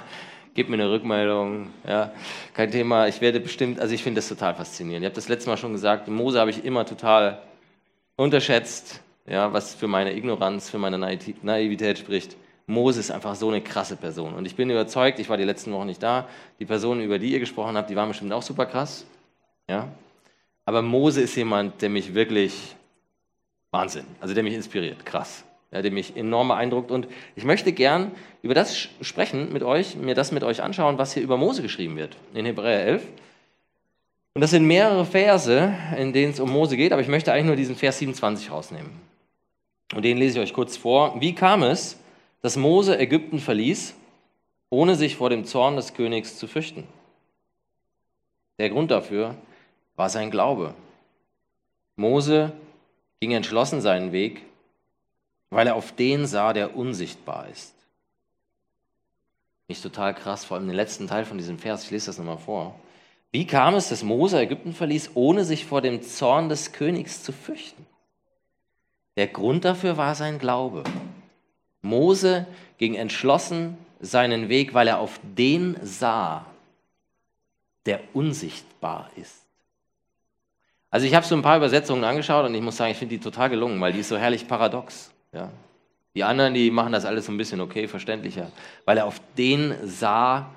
Gebt 0.53 0.69
mir 0.69 0.75
eine 0.75 0.91
Rückmeldung. 0.91 1.71
Ja, 1.87 2.11
kein 2.53 2.71
Thema. 2.71 3.07
Ich 3.07 3.21
werde 3.21 3.39
bestimmt, 3.39 3.79
also 3.79 3.93
ich 3.93 4.03
finde 4.03 4.19
das 4.19 4.27
total 4.27 4.53
faszinierend. 4.55 5.03
Ich 5.03 5.09
habe 5.09 5.15
das 5.15 5.29
letzte 5.29 5.49
Mal 5.49 5.57
schon 5.57 5.71
gesagt, 5.71 6.07
Mose 6.07 6.39
habe 6.39 6.49
ich 6.49 6.65
immer 6.65 6.85
total 6.85 7.41
unterschätzt, 8.17 9.01
ja, 9.25 9.53
was 9.53 9.73
für 9.75 9.87
meine 9.87 10.13
Ignoranz, 10.13 10.69
für 10.69 10.77
meine 10.77 10.97
Naivität 10.97 11.99
spricht. 11.99 12.35
Mose 12.67 12.99
ist 12.99 13.11
einfach 13.11 13.35
so 13.35 13.47
eine 13.47 13.61
krasse 13.61 13.95
Person. 13.95 14.33
Und 14.33 14.45
ich 14.45 14.55
bin 14.55 14.69
überzeugt, 14.69 15.19
ich 15.19 15.29
war 15.29 15.37
die 15.37 15.43
letzten 15.43 15.71
Wochen 15.73 15.87
nicht 15.87 16.03
da, 16.03 16.27
die 16.59 16.65
Personen, 16.65 17.01
über 17.01 17.17
die 17.17 17.31
ihr 17.31 17.39
gesprochen 17.39 17.77
habt, 17.77 17.89
die 17.89 17.95
waren 17.95 18.09
bestimmt 18.09 18.33
auch 18.33 18.43
super 18.43 18.65
krass. 18.65 19.05
Ja? 19.69 19.87
Aber 20.65 20.81
Mose 20.81 21.21
ist 21.21 21.35
jemand, 21.35 21.81
der 21.81 21.89
mich 21.89 22.13
wirklich 22.13 22.75
Wahnsinn, 23.71 24.05
also 24.19 24.33
der 24.33 24.43
mich 24.43 24.53
inspiriert, 24.53 25.05
krass, 25.05 25.43
ja, 25.71 25.81
der 25.81 25.91
mich 25.91 26.15
enorm 26.15 26.49
beeindruckt. 26.49 26.91
Und 26.91 27.07
ich 27.35 27.43
möchte 27.43 27.71
gern 27.71 28.11
über 28.41 28.53
das 28.53 28.89
sprechen 29.01 29.51
mit 29.53 29.63
euch, 29.63 29.95
mir 29.95 30.15
das 30.15 30.31
mit 30.31 30.43
euch 30.43 30.61
anschauen, 30.61 30.97
was 30.97 31.13
hier 31.13 31.23
über 31.23 31.37
Mose 31.37 31.61
geschrieben 31.61 31.95
wird 31.97 32.17
in 32.33 32.45
Hebräer 32.45 32.85
11. 32.85 33.03
Und 34.33 34.41
das 34.41 34.51
sind 34.51 34.65
mehrere 34.65 35.05
Verse, 35.05 35.73
in 35.97 36.13
denen 36.13 36.31
es 36.31 36.39
um 36.39 36.51
Mose 36.51 36.77
geht, 36.77 36.93
aber 36.93 37.01
ich 37.01 37.07
möchte 37.07 37.33
eigentlich 37.33 37.47
nur 37.47 37.55
diesen 37.55 37.75
Vers 37.75 37.99
27 37.99 38.51
rausnehmen. 38.51 38.91
Und 39.93 40.05
den 40.05 40.17
lese 40.17 40.39
ich 40.39 40.49
euch 40.49 40.53
kurz 40.53 40.77
vor. 40.77 41.19
Wie 41.19 41.35
kam 41.35 41.63
es, 41.63 41.97
dass 42.41 42.55
Mose 42.55 42.97
Ägypten 42.97 43.39
verließ, 43.39 43.93
ohne 44.69 44.95
sich 44.95 45.17
vor 45.17 45.29
dem 45.29 45.43
Zorn 45.43 45.75
des 45.75 45.93
Königs 45.93 46.37
zu 46.37 46.47
fürchten? 46.47 46.85
Der 48.57 48.69
Grund 48.69 48.91
dafür 48.91 49.35
war 49.95 50.09
sein 50.09 50.31
Glaube. 50.31 50.75
Mose 51.97 52.53
ging 53.19 53.31
entschlossen 53.31 53.81
seinen 53.81 54.13
Weg, 54.13 54.43
weil 55.51 55.67
er 55.67 55.75
auf 55.75 55.91
den 55.91 56.25
sah, 56.25 56.53
der 56.53 56.75
unsichtbar 56.75 57.47
ist. 57.49 57.75
Nicht 59.67 59.83
total 59.83 60.15
krass, 60.15 60.43
vor 60.43 60.57
allem 60.57 60.67
den 60.67 60.75
letzten 60.75 61.07
Teil 61.07 61.25
von 61.25 61.37
diesem 61.37 61.59
Vers, 61.59 61.83
ich 61.83 61.91
lese 61.91 62.07
das 62.07 62.17
nochmal 62.17 62.39
vor. 62.39 62.79
Wie 63.31 63.45
kam 63.45 63.75
es, 63.75 63.89
dass 63.89 64.03
Mose 64.03 64.39
Ägypten 64.39 64.73
verließ, 64.73 65.11
ohne 65.13 65.45
sich 65.45 65.65
vor 65.65 65.81
dem 65.81 66.01
Zorn 66.01 66.49
des 66.49 66.73
Königs 66.73 67.23
zu 67.23 67.31
fürchten? 67.31 67.85
Der 69.15 69.27
Grund 69.27 69.63
dafür 69.63 69.97
war 69.97 70.15
sein 70.15 70.39
Glaube. 70.39 70.83
Mose 71.81 72.47
ging 72.77 72.95
entschlossen 72.95 73.77
seinen 73.99 74.49
Weg, 74.49 74.73
weil 74.73 74.87
er 74.87 74.99
auf 74.99 75.19
den 75.23 75.77
sah, 75.83 76.45
der 77.85 78.01
unsichtbar 78.13 79.09
ist. 79.15 79.45
Also 80.89 81.05
ich 81.05 81.15
habe 81.15 81.25
so 81.25 81.35
ein 81.35 81.41
paar 81.41 81.57
Übersetzungen 81.57 82.03
angeschaut 82.03 82.45
und 82.45 82.55
ich 82.55 82.61
muss 82.61 82.77
sagen, 82.77 82.91
ich 82.91 82.97
finde 82.97 83.15
die 83.15 83.23
total 83.23 83.49
gelungen, 83.49 83.79
weil 83.79 83.93
die 83.93 83.99
ist 83.99 84.09
so 84.09 84.17
herrlich 84.17 84.47
paradox. 84.47 85.10
Ja. 85.31 85.51
Die 86.15 86.23
anderen, 86.23 86.53
die 86.53 86.71
machen 86.71 86.91
das 86.91 87.05
alles 87.05 87.25
so 87.25 87.31
ein 87.31 87.37
bisschen 87.37 87.61
okay, 87.61 87.87
verständlicher, 87.87 88.51
weil 88.85 88.97
er 88.97 89.05
auf 89.05 89.21
den 89.37 89.75
sah, 89.83 90.51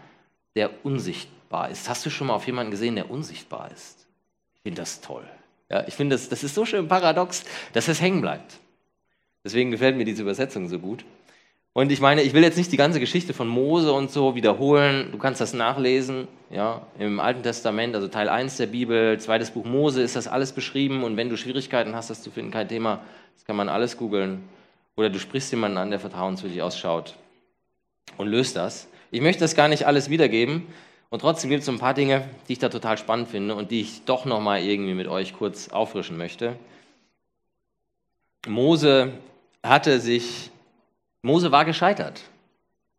der 0.57 0.71
unsichtbar 0.85 1.71
ist. 1.71 1.89
Hast 1.89 2.05
du 2.05 2.11
schon 2.11 2.27
mal 2.27 2.35
auf 2.35 2.47
jemanden 2.47 2.73
gesehen, 2.73 2.97
der 2.97 3.11
unsichtbar 3.11 3.71
ist? 3.73 4.07
Ich 4.57 4.63
finde 4.63 4.83
das 4.83 5.01
toll. 5.01 5.25
Ja, 5.71 5.87
ich 5.87 5.95
finde, 5.95 6.17
das, 6.17 6.29
das 6.29 6.43
ist 6.43 6.55
so 6.55 6.65
schön 6.65 6.89
paradox, 6.89 7.45
dass 7.73 7.89
es 7.89 8.01
hängen 8.01 8.21
bleibt. 8.21 8.59
Deswegen 9.45 9.71
gefällt 9.71 9.97
mir 9.97 10.05
diese 10.05 10.23
Übersetzung 10.23 10.69
so 10.69 10.79
gut. 10.79 11.05
Und 11.73 11.91
ich 11.91 12.01
meine, 12.01 12.23
ich 12.23 12.33
will 12.33 12.43
jetzt 12.43 12.57
nicht 12.57 12.71
die 12.71 12.77
ganze 12.77 13.01
Geschichte 13.01 13.35
von 13.35 13.49
Mose 13.49 13.93
und 13.93 14.11
so 14.11 14.37
wiederholen. 14.37 15.09
Du 15.11 15.19
kannst 15.19 15.41
das 15.41 15.55
nachlesen, 15.55 16.29
ja, 16.51 16.87
im 16.99 17.19
Alten 17.19 17.43
Testament, 17.43 17.97
also 17.97 18.07
Teil 18.07 18.29
1 18.29 18.59
der 18.59 18.67
Bibel, 18.67 19.19
zweites 19.19 19.51
Buch 19.51 19.65
Mose, 19.65 20.01
ist 20.01 20.15
das 20.15 20.29
alles 20.29 20.53
beschrieben. 20.53 21.03
Und 21.03 21.17
wenn 21.17 21.29
du 21.29 21.37
Schwierigkeiten 21.37 21.97
hast, 21.97 22.11
das 22.11 22.23
zu 22.23 22.31
finden, 22.31 22.53
kein 22.53 22.69
Thema, 22.69 23.01
das 23.35 23.45
kann 23.45 23.57
man 23.57 23.69
alles 23.69 23.97
googeln. 23.97 24.45
Oder 24.97 25.11
du 25.11 25.19
sprichst 25.19 25.51
jemanden 25.51 25.79
an, 25.79 25.91
der 25.91 26.01
vertrauenswürdig 26.01 26.63
ausschaut 26.63 27.15
und 28.17 28.29
löst 28.29 28.57
das. 28.57 28.89
Ich 29.11 29.21
möchte 29.21 29.41
das 29.41 29.55
gar 29.55 29.69
nicht 29.69 29.87
alles 29.87 30.11
wiedergeben. 30.11 30.67
Und 31.11 31.21
trotzdem 31.21 31.51
gibt 31.51 31.63
es 31.63 31.69
ein 31.69 31.79
paar 31.79 31.95
Dinge, 31.95 32.29
die 32.49 32.55
ich 32.55 32.59
da 32.59 32.69
total 32.69 32.99
spannend 32.99 33.29
finde 33.29 33.55
und 33.55 33.71
die 33.71 33.81
ich 33.81 34.05
doch 34.05 34.25
nochmal 34.25 34.63
irgendwie 34.63 34.95
mit 34.95 35.07
euch 35.07 35.33
kurz 35.33 35.69
auffrischen 35.69 36.17
möchte. 36.17 36.57
Mose 38.47 39.13
hatte 39.63 40.01
sich 40.01 40.51
Mose 41.25 41.51
war 41.51 41.65
gescheitert. 41.65 42.21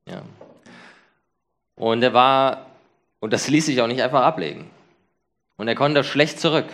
Ja. 0.08 0.24
Und 1.76 2.02
er 2.02 2.14
war, 2.14 2.66
und 3.20 3.34
das 3.34 3.48
ließ 3.48 3.68
sich 3.68 3.80
auch 3.82 3.88
nicht 3.88 4.02
einfach 4.02 4.24
ablegen. 4.24 4.72
Und 5.58 5.68
er 5.68 5.76
konnte 5.76 6.04
schlecht 6.04 6.40
zurück. 6.40 6.66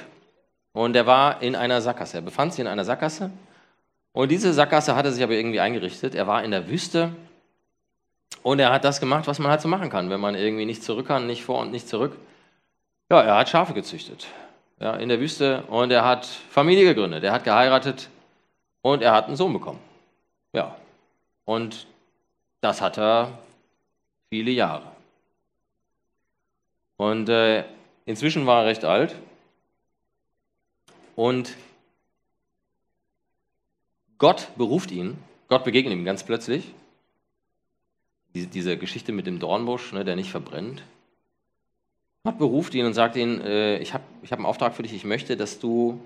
Und 0.71 0.95
er 0.95 1.05
war 1.05 1.41
in 1.41 1.57
einer 1.57 1.81
Sackgasse. 1.81 2.17
Er 2.17 2.21
befand 2.21 2.53
sich 2.53 2.61
in 2.61 2.67
einer 2.67 2.85
Sackgasse. 2.85 3.31
Und 4.13 4.29
diese 4.29 4.53
Sackgasse 4.53 4.95
hatte 4.95 5.11
sich 5.11 5.23
aber 5.23 5.33
irgendwie 5.33 5.59
eingerichtet. 5.59 6.15
Er 6.15 6.27
war 6.27 6.43
in 6.43 6.51
der 6.51 6.67
Wüste. 6.67 7.15
Und 8.43 8.59
er 8.59 8.71
hat 8.73 8.83
das 8.83 8.99
gemacht, 8.99 9.27
was 9.27 9.39
man 9.39 9.51
halt 9.51 9.61
so 9.61 9.67
machen 9.67 9.89
kann, 9.89 10.09
wenn 10.09 10.19
man 10.19 10.35
irgendwie 10.35 10.65
nicht 10.65 10.83
zurück 10.83 11.07
kann, 11.07 11.27
nicht 11.27 11.43
vor 11.43 11.59
und 11.59 11.71
nicht 11.71 11.87
zurück. 11.87 12.17
Ja, 13.09 13.21
er 13.21 13.35
hat 13.35 13.49
Schafe 13.49 13.73
gezüchtet. 13.73 14.27
Ja, 14.79 14.95
in 14.95 15.09
der 15.09 15.19
Wüste. 15.19 15.63
Und 15.63 15.91
er 15.91 16.03
hat 16.03 16.25
Familie 16.25 16.85
gegründet. 16.85 17.23
Er 17.23 17.33
hat 17.33 17.43
geheiratet. 17.43 18.09
Und 18.81 19.01
er 19.01 19.13
hat 19.13 19.27
einen 19.27 19.35
Sohn 19.35 19.53
bekommen. 19.53 19.79
Ja, 20.53 20.75
und 21.45 21.85
das 22.61 22.81
hat 22.81 22.97
er 22.97 23.37
viele 24.29 24.51
Jahre. 24.51 24.83
Und 26.97 27.29
äh, 27.29 27.63
inzwischen 28.05 28.45
war 28.45 28.61
er 28.61 28.67
recht 28.67 28.85
alt. 28.85 29.15
Und 31.15 31.55
Gott 34.21 34.49
beruft 34.55 34.91
ihn, 34.91 35.17
Gott 35.47 35.63
begegnet 35.63 35.93
ihm 35.93 36.05
ganz 36.05 36.23
plötzlich. 36.23 36.75
Diese, 38.35 38.77
Geschichte 38.77 39.11
mit 39.11 39.25
dem 39.25 39.39
Dornbusch, 39.39 39.93
ne, 39.93 40.05
der 40.05 40.15
nicht 40.15 40.29
verbrennt. 40.29 40.83
Gott 42.23 42.37
beruft 42.37 42.75
ihn 42.75 42.85
und 42.85 42.93
sagt 42.93 43.15
ihm, 43.15 43.41
äh, 43.41 43.79
ich 43.79 43.95
habe 43.95 44.03
ich 44.21 44.31
hab 44.31 44.37
einen 44.37 44.45
Auftrag 44.45 44.75
für 44.75 44.83
dich, 44.83 44.93
ich 44.93 45.05
möchte, 45.05 45.37
dass 45.37 45.57
du 45.57 45.99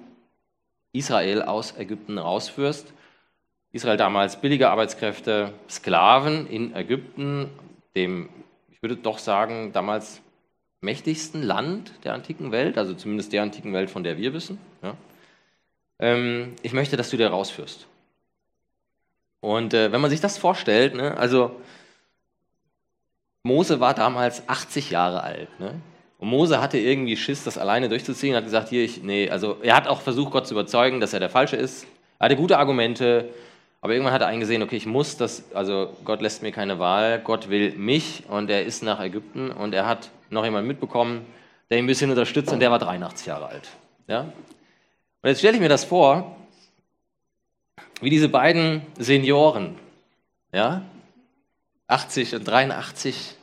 Israel 0.93 1.41
aus 1.41 1.77
Ägypten 1.77 2.17
rausführst. 2.17 2.93
Israel 3.73 3.97
damals 3.97 4.39
billige 4.39 4.69
Arbeitskräfte, 4.69 5.51
Sklaven 5.69 6.47
in 6.47 6.73
Ägypten, 6.73 7.49
dem, 7.97 8.29
ich 8.69 8.81
würde 8.81 8.95
doch 8.95 9.17
sagen, 9.17 9.73
damals 9.73 10.21
mächtigsten 10.79 11.43
Land 11.43 11.91
der 12.05 12.13
antiken 12.13 12.53
Welt, 12.53 12.77
also 12.77 12.93
zumindest 12.93 13.33
der 13.33 13.43
antiken 13.43 13.73
Welt, 13.73 13.89
von 13.89 14.05
der 14.05 14.17
wir 14.17 14.31
wissen. 14.31 14.57
Ja. 14.81 14.95
Ähm, 15.99 16.53
ich 16.61 16.71
möchte, 16.71 16.95
dass 16.95 17.09
du 17.09 17.17
dir 17.17 17.27
rausführst. 17.27 17.87
Und 19.45 19.75
äh, 19.75 19.91
wenn 19.91 20.01
man 20.01 20.09
sich 20.09 20.21
das 20.21 20.39
vorstellt, 20.39 20.95
ne, 20.95 21.15
also 21.17 21.51
Mose 23.43 23.79
war 23.79 23.93
damals 23.93 24.49
80 24.49 24.89
Jahre 24.89 25.21
alt. 25.21 25.59
Ne? 25.59 25.75
Und 26.17 26.29
Mose 26.29 26.59
hatte 26.59 26.79
irgendwie 26.79 27.15
Schiss, 27.15 27.43
das 27.43 27.59
alleine 27.59 27.87
durchzuziehen, 27.87 28.35
hat 28.35 28.45
gesagt, 28.45 28.69
hier, 28.69 28.83
ich, 28.83 29.03
nee, 29.03 29.29
also 29.29 29.57
er 29.61 29.75
hat 29.75 29.87
auch 29.87 30.01
versucht, 30.01 30.31
Gott 30.31 30.47
zu 30.47 30.55
überzeugen, 30.55 30.99
dass 30.99 31.13
er 31.13 31.19
der 31.19 31.29
Falsche 31.29 31.57
ist. 31.57 31.85
Er 32.17 32.25
hatte 32.25 32.37
gute 32.37 32.57
Argumente, 32.57 33.29
aber 33.81 33.93
irgendwann 33.93 34.13
hat 34.13 34.21
er 34.21 34.27
eingesehen, 34.29 34.63
okay, 34.63 34.77
ich 34.77 34.87
muss 34.87 35.15
das, 35.15 35.43
also 35.53 35.95
Gott 36.05 36.23
lässt 36.23 36.41
mir 36.41 36.51
keine 36.51 36.79
Wahl, 36.79 37.19
Gott 37.19 37.47
will 37.47 37.75
mich 37.77 38.23
und 38.27 38.49
er 38.49 38.65
ist 38.65 38.81
nach 38.81 38.99
Ägypten 38.99 39.51
und 39.51 39.75
er 39.75 39.85
hat 39.85 40.09
noch 40.31 40.43
jemanden 40.43 40.67
mitbekommen, 40.67 41.23
der 41.69 41.77
ihn 41.77 41.83
ein 41.83 41.87
bisschen 41.87 42.09
unterstützt 42.09 42.51
und 42.51 42.61
der 42.61 42.71
war 42.71 42.79
83 42.79 43.27
Jahre 43.27 43.45
alt. 43.45 43.69
Ja? 44.07 44.21
Und 44.21 45.29
jetzt 45.29 45.37
stelle 45.37 45.53
ich 45.53 45.61
mir 45.61 45.69
das 45.69 45.83
vor, 45.83 46.35
wie 48.01 48.09
diese 48.09 48.29
beiden 48.29 48.81
Senioren, 48.97 49.75
ja, 50.53 50.81
80 51.87 52.35
und 52.35 52.43
83, 52.45 53.35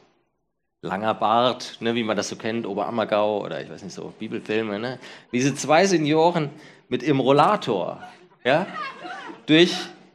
langer 0.82 1.14
Bart, 1.14 1.76
ne, 1.80 1.94
wie 1.94 2.02
man 2.02 2.16
das 2.16 2.28
so 2.28 2.36
kennt, 2.36 2.66
Oberammergau 2.66 3.44
oder 3.44 3.62
ich 3.62 3.70
weiß 3.70 3.82
nicht 3.84 3.94
so, 3.94 4.12
Bibelfilme, 4.18 4.78
ne? 4.78 4.98
Diese 5.32 5.54
zwei 5.54 5.86
Senioren 5.86 6.50
mit 6.88 7.02
im 7.02 7.20
Rollator, 7.20 8.02
ja, 8.44 8.66
durch, 9.46 9.74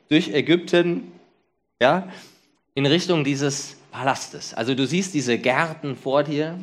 durch 0.09 0.29
Ägypten, 0.29 1.11
ja, 1.81 2.11
in 2.73 2.85
Richtung 2.85 3.23
dieses 3.23 3.77
Palastes. 3.91 4.53
Also 4.53 4.75
du 4.75 4.85
siehst 4.85 5.13
diese 5.13 5.37
Gärten 5.37 5.95
vor 5.95 6.23
dir, 6.23 6.59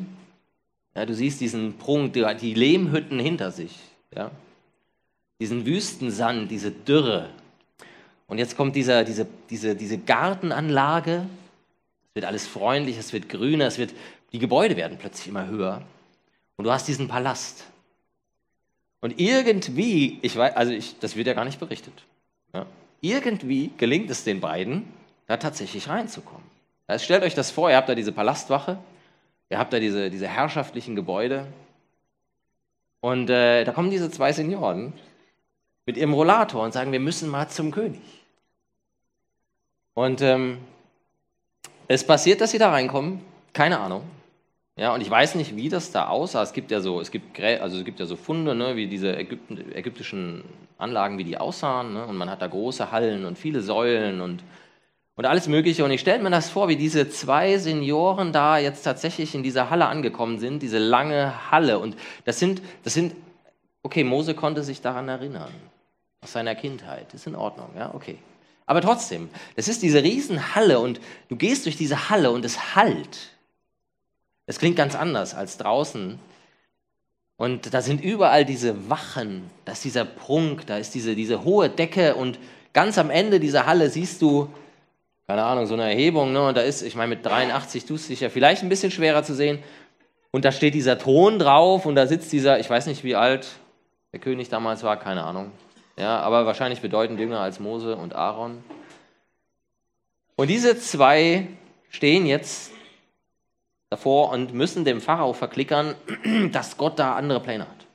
ja, 0.95 1.07
du 1.07 1.15
siehst 1.15 1.41
diesen 1.41 1.79
Prunk, 1.79 2.13
die, 2.13 2.25
die 2.41 2.55
Lehmhütten 2.55 3.19
hinter 3.19 3.51
sich, 3.51 3.79
ja, 4.15 4.31
diesen 5.41 5.67
Wüstensand, 5.67 6.51
diese 6.51 6.71
Dürre. 6.71 7.31
Und 8.35 8.39
jetzt 8.39 8.57
kommt 8.57 8.75
dieser, 8.75 9.05
diese, 9.05 9.29
diese, 9.49 9.77
diese 9.77 9.97
Gartenanlage, 9.97 11.25
es 12.09 12.15
wird 12.17 12.25
alles 12.25 12.49
freundlich, 12.49 12.99
es 12.99 13.13
wird 13.13 13.29
grüner, 13.29 13.65
es 13.69 13.79
wird, 13.79 13.95
die 14.33 14.41
Gebäude 14.41 14.77
werden 14.77 14.99
plötzlich 14.99 15.29
immer 15.29 15.47
höher. 15.47 15.83
Und 16.57 16.65
du 16.65 16.73
hast 16.73 16.89
diesen 16.89 17.07
Palast. 17.07 17.63
Und 19.01 19.21
irgendwie, 19.21 20.19
ich 20.21 20.35
weiß, 20.35 20.57
also 20.57 20.73
ich, 20.73 20.99
das 20.99 21.15
wird 21.15 21.29
ja 21.29 21.35
gar 21.35 21.45
nicht 21.45 21.61
berichtet. 21.61 21.93
Ja, 22.53 22.67
irgendwie 23.01 23.71
gelingt 23.79 24.11
es 24.11 24.25
den 24.25 24.41
beiden, 24.41 24.83
da 25.29 25.37
tatsächlich 25.37 25.89
reinzukommen. 25.89 26.43
Also 26.89 27.05
stellt 27.05 27.23
euch 27.23 27.37
das 27.37 27.53
vor, 27.53 27.71
ihr 27.71 27.77
habt 27.77 27.89
da 27.89 27.95
diese 27.95 28.11
Palastwache, 28.11 28.79
ihr 29.49 29.61
habt 29.61 29.73
da 29.73 29.79
diese, 29.79 30.11
diese 30.11 30.27
herrschaftlichen 30.27 30.97
Gebäude. 30.97 31.47
Und 33.01 33.31
äh, 33.31 33.63
da 33.63 33.71
kommen 33.71 33.91
diese 33.91 34.11
zwei 34.11 34.33
Senioren 34.33 34.93
mit 35.87 35.97
ihrem 35.97 36.15
Rollator 36.15 36.65
und 36.65 36.73
sagen, 36.73 36.91
wir 36.91 36.99
müssen 36.99 37.29
mal 37.29 37.49
zum 37.49 37.71
König. 37.71 38.01
Und 39.95 40.21
ähm, 40.21 40.59
es 41.89 42.07
passiert, 42.07 42.41
dass 42.41 42.51
sie 42.51 42.59
da 42.59 42.71
reinkommen, 42.71 43.21
keine 43.53 43.79
Ahnung. 43.79 44.03
Ja, 44.77 44.93
und 44.93 45.01
ich 45.01 45.11
weiß 45.11 45.37
nicht, 45.37 45.55
wie 45.55 45.69
das 45.69 45.93
da 45.93 46.09
aussah. 46.09 46.43
Es 46.43 46.53
gibt 46.53 46.73
ja 46.73 46.81
so, 46.81 47.01
es 47.01 47.13
gibt, 47.13 47.41
also 47.41 47.79
es 47.79 47.85
gibt 47.85 48.01
ja 48.01 48.07
so 48.07 48.17
Funde, 48.17 48.57
ne, 48.57 48.75
wie 48.75 48.89
diese 48.89 49.17
Ägypten, 49.17 49.73
ägyptischen 49.73 50.43
Anlagen, 50.79 51.17
wie 51.17 51.25
die 51.25 51.39
aussahen. 51.39 51.95
Ne, 51.95 52.05
und 52.05 52.17
man 52.17 52.29
hat 52.29 52.43
da 52.43 52.49
große 52.49 52.91
Hallen 52.91 53.25
und 53.25 53.39
viele 53.39 53.61
Säulen 53.61 54.21
und, 54.21 54.43
und 55.15 55.27
alles 55.27 55.47
Mögliche. 55.47 55.85
Und 55.85 55.93
ich 55.93 56.01
stelle 56.01 56.21
mir 56.21 56.31
das 56.31 56.51
vor, 56.51 56.67
wie 56.67 56.75
diese 56.75 57.09
zwei 57.09 57.57
Senioren 57.59 58.33
da 58.33 58.59
jetzt 58.59 58.83
tatsächlich 58.83 59.37
in 59.37 59.45
dieser 59.45 59.71
Halle 59.71 59.87
angekommen 59.87 60.41
sind, 60.41 60.61
diese 60.61 60.79
lange 60.79 61.53
Halle. 61.53 61.79
Und 61.79 61.97
das 62.25 62.41
sind, 62.41 62.61
das 62.83 62.95
sind, 62.95 63.15
okay, 63.85 64.03
Mose 64.03 64.35
konnte 64.35 64.65
sich 64.65 64.81
daran 64.81 65.09
erinnern, 65.09 65.53
aus 66.21 66.33
seiner 66.33 66.57
Kindheit. 66.57 67.15
Ist 67.15 67.29
in 67.29 67.37
Ordnung, 67.37 67.69
ja, 67.77 67.95
okay. 67.95 68.19
Aber 68.67 68.81
trotzdem, 68.81 69.29
das 69.57 69.69
ist 69.69 69.83
diese 69.83 70.03
Riesenhalle 70.03 70.79
und 70.79 71.01
du 71.29 71.37
gehst 71.37 71.67
durch 71.67 71.77
diese 71.77 72.09
Halle 72.09 72.31
und 72.31 72.45
es 72.45 72.75
hallt. 72.75 73.31
Es 74.47 74.59
klingt 74.59 74.77
ganz 74.77 74.95
anders 74.95 75.35
als 75.35 75.59
draußen. 75.59 76.19
Und 77.37 77.75
da 77.75 77.83
sind 77.83 78.03
überall 78.03 78.45
diese 78.45 78.89
Wachen, 78.89 79.51
da 79.65 79.73
ist 79.73 79.85
dieser 79.85 80.05
Prunk, 80.05 80.67
da 80.67 80.79
ist 80.79 80.95
diese, 80.95 81.15
diese 81.15 81.45
hohe 81.45 81.69
Decke 81.69 82.15
und 82.15 82.39
ganz 82.73 82.97
am 82.97 83.11
Ende 83.11 83.41
dieser 83.41 83.67
Halle 83.67 83.91
siehst 83.91 84.23
du, 84.23 84.49
keine 85.27 85.43
Ahnung, 85.43 85.67
so 85.67 85.75
eine 85.75 85.85
Erhebung, 85.85 86.33
ne? 86.33 86.47
und 86.47 86.57
da 86.57 86.61
ist, 86.61 86.83
ich 86.83 86.95
meine, 86.95 87.09
mit 87.09 87.27
83 87.27 87.87
tust 87.87 88.05
du 88.05 88.11
dich 88.11 88.21
ja 88.21 88.29
vielleicht 88.29 88.63
ein 88.63 88.69
bisschen 88.69 88.91
schwerer 88.91 89.25
zu 89.25 89.35
sehen. 89.35 89.59
Und 90.31 90.45
da 90.45 90.53
steht 90.53 90.75
dieser 90.75 90.99
Thron 90.99 91.39
drauf 91.39 91.87
und 91.87 91.95
da 91.95 92.07
sitzt 92.07 92.33
dieser, 92.33 92.61
ich 92.61 92.69
weiß 92.69 92.87
nicht, 92.87 93.05
wie 93.05 93.17
alt 93.17 93.49
der 94.13 94.21
König 94.21 94.49
damals 94.49 94.83
war, 94.83 94.99
keine 94.99 95.25
Ahnung, 95.25 95.51
ja, 95.97 96.19
aber 96.21 96.47
wahrscheinlich 96.47 96.81
bedeutend 96.81 97.21
jünger 97.21 97.41
als 97.41 97.61
Mose 97.61 97.97
und 97.97 98.15
Aaron. 98.15 98.63
Und 100.37 100.49
diese 100.49 100.79
zwei 100.79 101.47
stehen 101.91 102.27
jetzt 102.27 102.73
davor 103.91 104.31
und 104.31 104.53
müssen 104.53 104.85
dem 104.85 105.01
Pharao 105.01 105.33
verklickern, 105.33 105.95
dass 106.53 106.77
Gott 106.77 106.99
da 106.99 107.15
andere 107.15 107.41
Pläne 107.41 107.65
hat. 107.65 107.87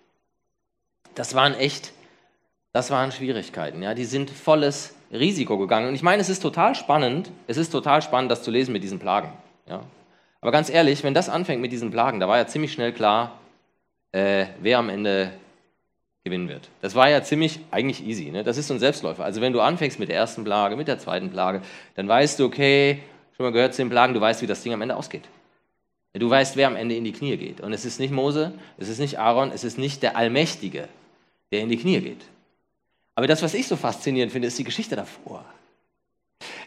Das 1.16 1.36
waren 1.36 1.54
echt, 1.54 1.92
das 2.72 2.92
waren 2.92 3.12
Schwierigkeiten. 3.12 3.84
Ja, 3.84 3.94
die 3.94 4.06
sind 4.06 4.30
volles 4.30 4.96
Risiko 5.12 5.58
gegangen. 5.58 5.90
Und 5.90 5.96
ich 5.96 6.04
meine, 6.04 6.22
es 6.22 6.30
ist 6.30 6.42
total 6.42 6.76
spannend, 6.76 7.32
es 7.48 7.58
ist 7.58 7.72
total 7.72 8.02
spannend, 8.02 8.32
das 8.32 8.44
zu 8.44 8.52
lesen 8.52 8.72
mit 8.72 8.84
diesen 8.84 9.00
Plagen. 9.00 9.34
Ja. 9.68 9.82
Aber 10.40 10.52
ganz 10.52 10.70
ehrlich, 10.70 11.04
wenn 11.04 11.14
das 11.14 11.28
anfängt 11.28 11.62
mit 11.62 11.74
diesen 11.74 11.92
Plagen, 11.92 12.22
da 12.22 12.30
war 12.30 12.38
ja 12.38 12.48
ziemlich 12.48 12.72
schnell 12.72 12.94
klar, 12.94 13.38
äh, 14.14 14.46
wer 14.62 14.78
am 14.78 14.88
Ende 14.90 15.34
gewinnen 16.24 16.50
wird. 16.50 16.70
Das 16.82 16.96
war 16.96 17.10
ja 17.10 17.24
ziemlich 17.24 17.60
eigentlich 17.72 18.06
easy. 18.06 18.32
Ne? 18.32 18.44
Das 18.44 18.58
ist 18.58 18.68
so 18.68 18.74
ein 18.74 18.80
Selbstläufer. 18.80 19.24
Also 19.24 19.42
wenn 19.42 19.54
du 19.54 19.62
anfängst 19.62 20.00
mit 20.00 20.10
der 20.10 20.18
ersten 20.18 20.44
Plage, 20.44 20.76
mit 20.76 20.88
der 20.88 21.00
zweiten 21.00 21.30
Plage, 21.30 21.62
dann 21.96 22.08
weißt 22.08 22.40
du, 22.40 22.46
okay, 22.46 23.00
schon 23.36 23.46
mal 23.46 23.52
gehört 23.52 23.74
zu 23.74 23.82
den 23.82 23.90
Plagen, 23.90 24.14
du 24.14 24.22
weißt, 24.22 24.42
wie 24.42 24.48
das 24.48 24.62
Ding 24.64 24.74
am 24.74 24.82
Ende 24.82 24.96
ausgeht. 24.96 25.24
Du 26.14 26.30
weißt, 26.30 26.56
wer 26.56 26.68
am 26.68 26.76
Ende 26.76 26.96
in 26.96 27.04
die 27.04 27.14
Knie 27.14 27.38
geht. 27.38 27.62
Und 27.62 27.72
es 27.72 27.86
ist 27.86 28.00
nicht 28.00 28.12
Mose, 28.12 28.54
es 28.78 28.90
ist 28.90 29.00
nicht 29.00 29.20
Aaron, 29.20 29.52
es 29.52 29.64
ist 29.64 29.78
nicht 29.78 30.02
der 30.02 30.18
Allmächtige, 30.18 30.90
der 31.52 31.62
in 31.62 31.70
die 31.70 31.78
Knie 31.78 32.02
geht. 32.02 32.26
Aber 33.16 33.28
das, 33.28 33.42
was 33.42 33.54
ich 33.54 33.68
so 33.68 33.76
faszinierend 33.76 34.32
finde, 34.32 34.48
ist 34.48 34.58
die 34.58 34.64
Geschichte 34.64 34.96
davor. 34.96 35.46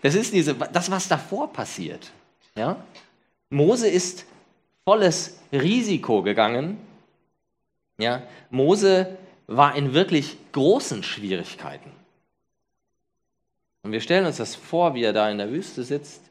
Das 0.01 0.15
ist 0.15 0.33
diese, 0.33 0.55
das, 0.55 0.91
was 0.91 1.09
davor 1.09 1.53
passiert. 1.53 2.11
Ja? 2.55 2.77
Mose 3.51 3.89
ist 3.89 4.27
volles 4.85 5.39
Risiko 5.53 6.23
gegangen. 6.23 6.79
Ja? 7.99 8.23
Mose 8.51 9.19
war 9.47 9.75
in 9.77 9.95
wirklich 9.95 10.37
großen 10.53 11.03
Schwierigkeiten. 11.03 11.91
Und 13.83 13.93
wir 13.93 14.01
stellen 14.01 14.27
uns 14.27 14.37
das 14.37 14.55
vor, 14.55 14.95
wie 14.95 15.03
er 15.03 15.13
da 15.13 15.29
in 15.31 15.39
der 15.39 15.51
Wüste 15.51 15.83
sitzt. 15.83 16.23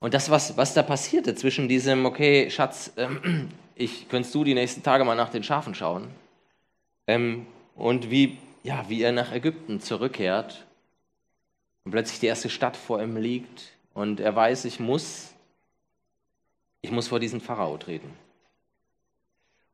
Und 0.00 0.14
das, 0.14 0.30
was, 0.30 0.56
was 0.56 0.74
da 0.74 0.82
passierte 0.82 1.34
zwischen 1.34 1.68
diesem, 1.68 2.06
okay, 2.06 2.50
Schatz, 2.50 2.92
ähm, 2.96 3.50
ich 3.74 4.08
könntest 4.08 4.34
du 4.34 4.42
die 4.42 4.54
nächsten 4.54 4.82
Tage 4.82 5.04
mal 5.04 5.14
nach 5.14 5.30
den 5.30 5.44
Schafen 5.44 5.74
schauen. 5.74 6.08
Ähm, 7.06 7.46
und 7.76 8.10
wie, 8.10 8.38
ja, 8.62 8.88
wie 8.88 9.02
er 9.02 9.12
nach 9.12 9.32
Ägypten 9.32 9.80
zurückkehrt 9.80 10.66
und 11.84 11.92
plötzlich 11.92 12.20
die 12.20 12.26
erste 12.26 12.48
Stadt 12.48 12.76
vor 12.76 13.02
ihm 13.02 13.16
liegt 13.16 13.72
und 13.94 14.20
er 14.20 14.34
weiß, 14.34 14.64
ich 14.64 14.80
muss, 14.80 15.32
ich 16.80 16.90
muss 16.90 17.08
vor 17.08 17.20
diesen 17.20 17.40
Pharao 17.40 17.76
treten. 17.76 18.10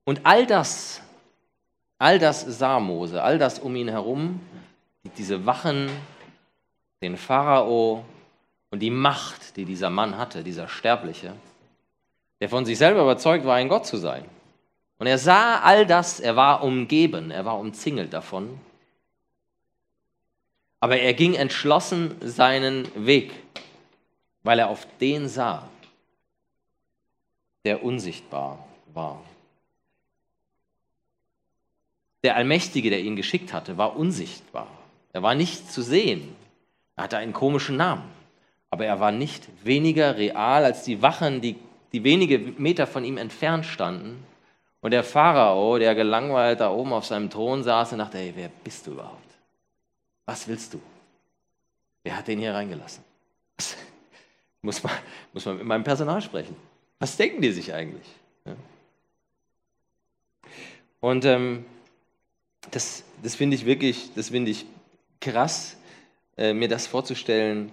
Und 0.04 0.20
all 0.24 0.46
das 0.46 1.02
All 1.98 2.18
das 2.18 2.42
sah 2.42 2.78
Mose, 2.78 3.22
all 3.22 3.38
das 3.38 3.58
um 3.58 3.74
ihn 3.74 3.88
herum, 3.88 4.40
diese 5.16 5.46
Wachen, 5.46 5.90
den 7.02 7.16
Pharao 7.16 8.04
und 8.70 8.80
die 8.80 8.90
Macht, 8.90 9.56
die 9.56 9.64
dieser 9.64 9.90
Mann 9.90 10.16
hatte, 10.16 10.44
dieser 10.44 10.68
Sterbliche, 10.68 11.34
der 12.40 12.48
von 12.48 12.64
sich 12.64 12.78
selber 12.78 13.02
überzeugt 13.02 13.44
war, 13.44 13.56
ein 13.56 13.68
Gott 13.68 13.86
zu 13.86 13.96
sein. 13.96 14.24
Und 14.98 15.06
er 15.06 15.18
sah 15.18 15.60
all 15.60 15.86
das, 15.86 16.20
er 16.20 16.36
war 16.36 16.62
umgeben, 16.62 17.30
er 17.30 17.44
war 17.44 17.58
umzingelt 17.58 18.12
davon. 18.12 18.60
Aber 20.80 20.98
er 20.98 21.14
ging 21.14 21.34
entschlossen 21.34 22.16
seinen 22.20 22.88
Weg, 22.94 23.32
weil 24.42 24.60
er 24.60 24.68
auf 24.68 24.86
den 25.00 25.28
sah, 25.28 25.68
der 27.64 27.82
unsichtbar 27.82 28.64
war. 28.94 29.20
Der 32.24 32.36
Allmächtige, 32.36 32.90
der 32.90 33.00
ihn 33.00 33.16
geschickt 33.16 33.52
hatte, 33.52 33.78
war 33.78 33.96
unsichtbar. 33.96 34.66
Er 35.12 35.22
war 35.22 35.34
nicht 35.34 35.70
zu 35.70 35.82
sehen. 35.82 36.34
Er 36.96 37.04
hatte 37.04 37.18
einen 37.18 37.32
komischen 37.32 37.76
Namen. 37.76 38.04
Aber 38.70 38.84
er 38.84 39.00
war 39.00 39.12
nicht 39.12 39.48
weniger 39.64 40.16
real 40.16 40.64
als 40.64 40.82
die 40.82 41.00
Wachen, 41.00 41.40
die, 41.40 41.56
die 41.92 42.04
wenige 42.04 42.38
Meter 42.38 42.86
von 42.86 43.04
ihm 43.04 43.16
entfernt 43.16 43.64
standen 43.64 44.24
Und 44.80 44.90
der 44.92 45.04
Pharao, 45.04 45.78
der 45.78 45.94
gelangweilt 45.94 46.60
da 46.60 46.70
oben 46.70 46.92
auf 46.92 47.06
seinem 47.06 47.30
Thron 47.30 47.62
saß 47.62 47.92
und 47.92 47.98
dachte, 47.98 48.18
hey, 48.18 48.32
wer 48.34 48.48
bist 48.48 48.86
du 48.86 48.92
überhaupt? 48.92 49.36
Was 50.26 50.46
willst 50.46 50.74
du? 50.74 50.80
Wer 52.02 52.16
hat 52.16 52.28
den 52.28 52.38
hier 52.38 52.54
reingelassen? 52.54 53.02
Was? 53.56 53.76
Muss 54.60 54.82
man, 54.82 54.92
muss 55.32 55.46
man 55.46 55.58
mit 55.58 55.66
meinem 55.66 55.84
Personal 55.84 56.20
sprechen. 56.20 56.56
Was 56.98 57.16
denken 57.16 57.40
die 57.40 57.52
sich 57.52 57.72
eigentlich? 57.72 58.08
Und 61.00 61.24
ähm, 61.24 61.64
das, 62.70 63.04
das 63.22 63.34
finde 63.34 63.56
ich 63.56 63.66
wirklich, 63.66 64.10
das 64.14 64.30
finde 64.30 64.50
ich 64.50 64.66
krass, 65.20 65.76
äh, 66.36 66.52
mir 66.52 66.68
das 66.68 66.86
vorzustellen, 66.86 67.72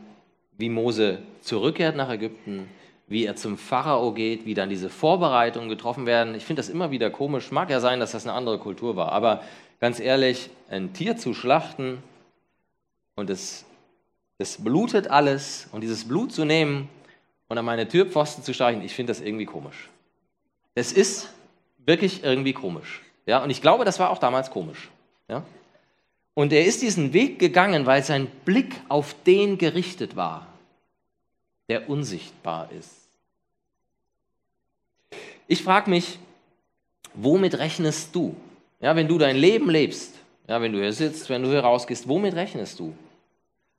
wie 0.58 0.70
Mose 0.70 1.20
zurückkehrt 1.42 1.96
nach 1.96 2.10
Ägypten, 2.10 2.70
wie 3.08 3.26
er 3.26 3.36
zum 3.36 3.58
Pharao 3.58 4.14
geht, 4.14 4.46
wie 4.46 4.54
dann 4.54 4.70
diese 4.70 4.90
Vorbereitungen 4.90 5.70
getroffen 5.70 6.06
werden. 6.06 6.34
Ich 6.34 6.46
finde 6.46 6.62
das 6.62 6.70
immer 6.70 6.92
wieder 6.92 7.10
komisch. 7.10 7.52
Mag 7.52 7.70
ja 7.70 7.80
sein, 7.80 8.00
dass 8.00 8.14
das 8.14 8.26
eine 8.26 8.34
andere 8.34 8.58
Kultur 8.58 8.96
war, 8.96 9.12
aber 9.12 9.44
ganz 9.80 10.00
ehrlich, 10.00 10.50
ein 10.70 10.94
Tier 10.94 11.18
zu 11.18 11.34
schlachten 11.34 12.02
und 13.16 13.30
es, 13.30 13.66
es 14.38 14.64
blutet 14.64 15.08
alles 15.10 15.68
und 15.72 15.82
dieses 15.82 16.08
Blut 16.08 16.32
zu 16.32 16.46
nehmen 16.46 16.90
und 17.48 17.58
an 17.58 17.66
meine 17.66 17.88
Türpfosten 17.88 18.44
zu 18.44 18.54
streichen, 18.54 18.82
ich 18.82 18.94
finde 18.96 19.12
das 19.12 19.22
irgendwie 19.22 19.46
komisch. 19.46 19.90
Es 20.74 20.92
ist 20.92 21.30
wirklich 21.86 22.24
irgendwie 22.24 22.54
komisch. 22.54 23.02
Ja, 23.26 23.44
und 23.44 23.50
ich 23.50 23.62
glaube, 23.62 23.86
das 23.86 24.00
war 24.00 24.10
auch 24.10 24.20
damals 24.20 24.52
komisch. 24.52 24.90
Ja? 25.28 25.44
Und 26.34 26.52
er 26.54 26.66
ist 26.66 26.82
diesen 26.82 27.14
Weg 27.14 27.40
gegangen, 27.40 27.86
weil 27.86 28.04
sein 28.04 28.28
Blick 28.44 28.76
auf 28.90 29.16
den 29.24 29.58
gerichtet 29.58 30.16
war, 30.16 30.48
der 31.70 31.90
unsichtbar 31.90 32.72
ist. 32.72 33.08
Ich 35.48 35.64
frage 35.64 35.90
mich, 35.90 36.20
womit 37.14 37.58
rechnest 37.58 38.14
du? 38.16 38.36
Ja, 38.82 38.96
wenn 38.96 39.08
du 39.08 39.18
dein 39.18 39.38
Leben 39.38 39.70
lebst, 39.70 40.16
ja, 40.48 40.62
wenn 40.62 40.74
du 40.74 40.80
hier 40.80 40.94
sitzt, 40.94 41.30
wenn 41.30 41.42
du 41.42 41.50
hier 41.50 41.62
rausgehst, 41.62 42.08
womit 42.08 42.36
rechnest 42.36 42.80
du? 42.80 42.96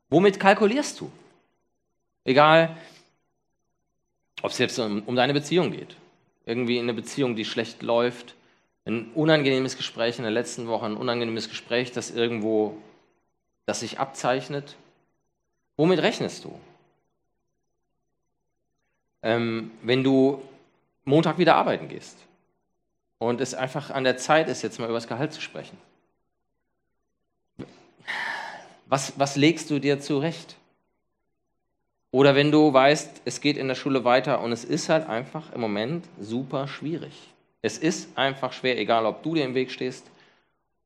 Womit 0.08 0.40
kalkulierst 0.40 1.00
du? 1.00 1.10
Egal, 2.24 2.76
ob 4.42 4.50
es 4.50 4.58
jetzt 4.58 4.78
um, 4.78 5.02
um 5.06 5.16
deine 5.16 5.32
Beziehung 5.32 5.72
geht. 5.72 5.96
Irgendwie 6.44 6.78
in 6.78 6.84
eine 6.84 6.94
Beziehung, 6.94 7.36
die 7.36 7.44
schlecht 7.44 7.82
läuft, 7.82 8.35
ein 8.86 9.10
unangenehmes 9.14 9.76
Gespräch 9.76 10.18
in 10.18 10.22
der 10.22 10.32
letzten 10.32 10.68
Woche, 10.68 10.86
ein 10.86 10.96
unangenehmes 10.96 11.48
Gespräch, 11.48 11.90
das 11.92 12.10
irgendwo, 12.10 12.78
das 13.66 13.80
sich 13.80 13.98
abzeichnet. 13.98 14.76
Womit 15.76 16.00
rechnest 16.00 16.44
du? 16.44 16.58
Ähm, 19.22 19.72
wenn 19.82 20.04
du 20.04 20.40
Montag 21.04 21.36
wieder 21.38 21.56
arbeiten 21.56 21.88
gehst 21.88 22.16
und 23.18 23.40
es 23.40 23.54
einfach 23.54 23.90
an 23.90 24.04
der 24.04 24.18
Zeit 24.18 24.48
ist, 24.48 24.62
jetzt 24.62 24.78
mal 24.78 24.86
über 24.86 24.94
das 24.94 25.08
Gehalt 25.08 25.32
zu 25.32 25.40
sprechen. 25.40 25.76
Was, 28.86 29.18
was 29.18 29.34
legst 29.34 29.68
du 29.70 29.80
dir 29.80 30.00
zurecht? 30.00 30.56
Oder 32.12 32.36
wenn 32.36 32.52
du 32.52 32.72
weißt, 32.72 33.22
es 33.24 33.40
geht 33.40 33.56
in 33.56 33.66
der 33.66 33.74
Schule 33.74 34.04
weiter 34.04 34.40
und 34.40 34.52
es 34.52 34.64
ist 34.64 34.88
halt 34.88 35.08
einfach 35.08 35.52
im 35.52 35.60
Moment 35.60 36.04
super 36.20 36.68
schwierig. 36.68 37.34
Es 37.66 37.78
ist 37.78 38.16
einfach 38.16 38.52
schwer, 38.52 38.78
egal 38.78 39.04
ob 39.06 39.24
du 39.24 39.34
dir 39.34 39.44
im 39.44 39.56
Weg 39.56 39.72
stehst, 39.72 40.08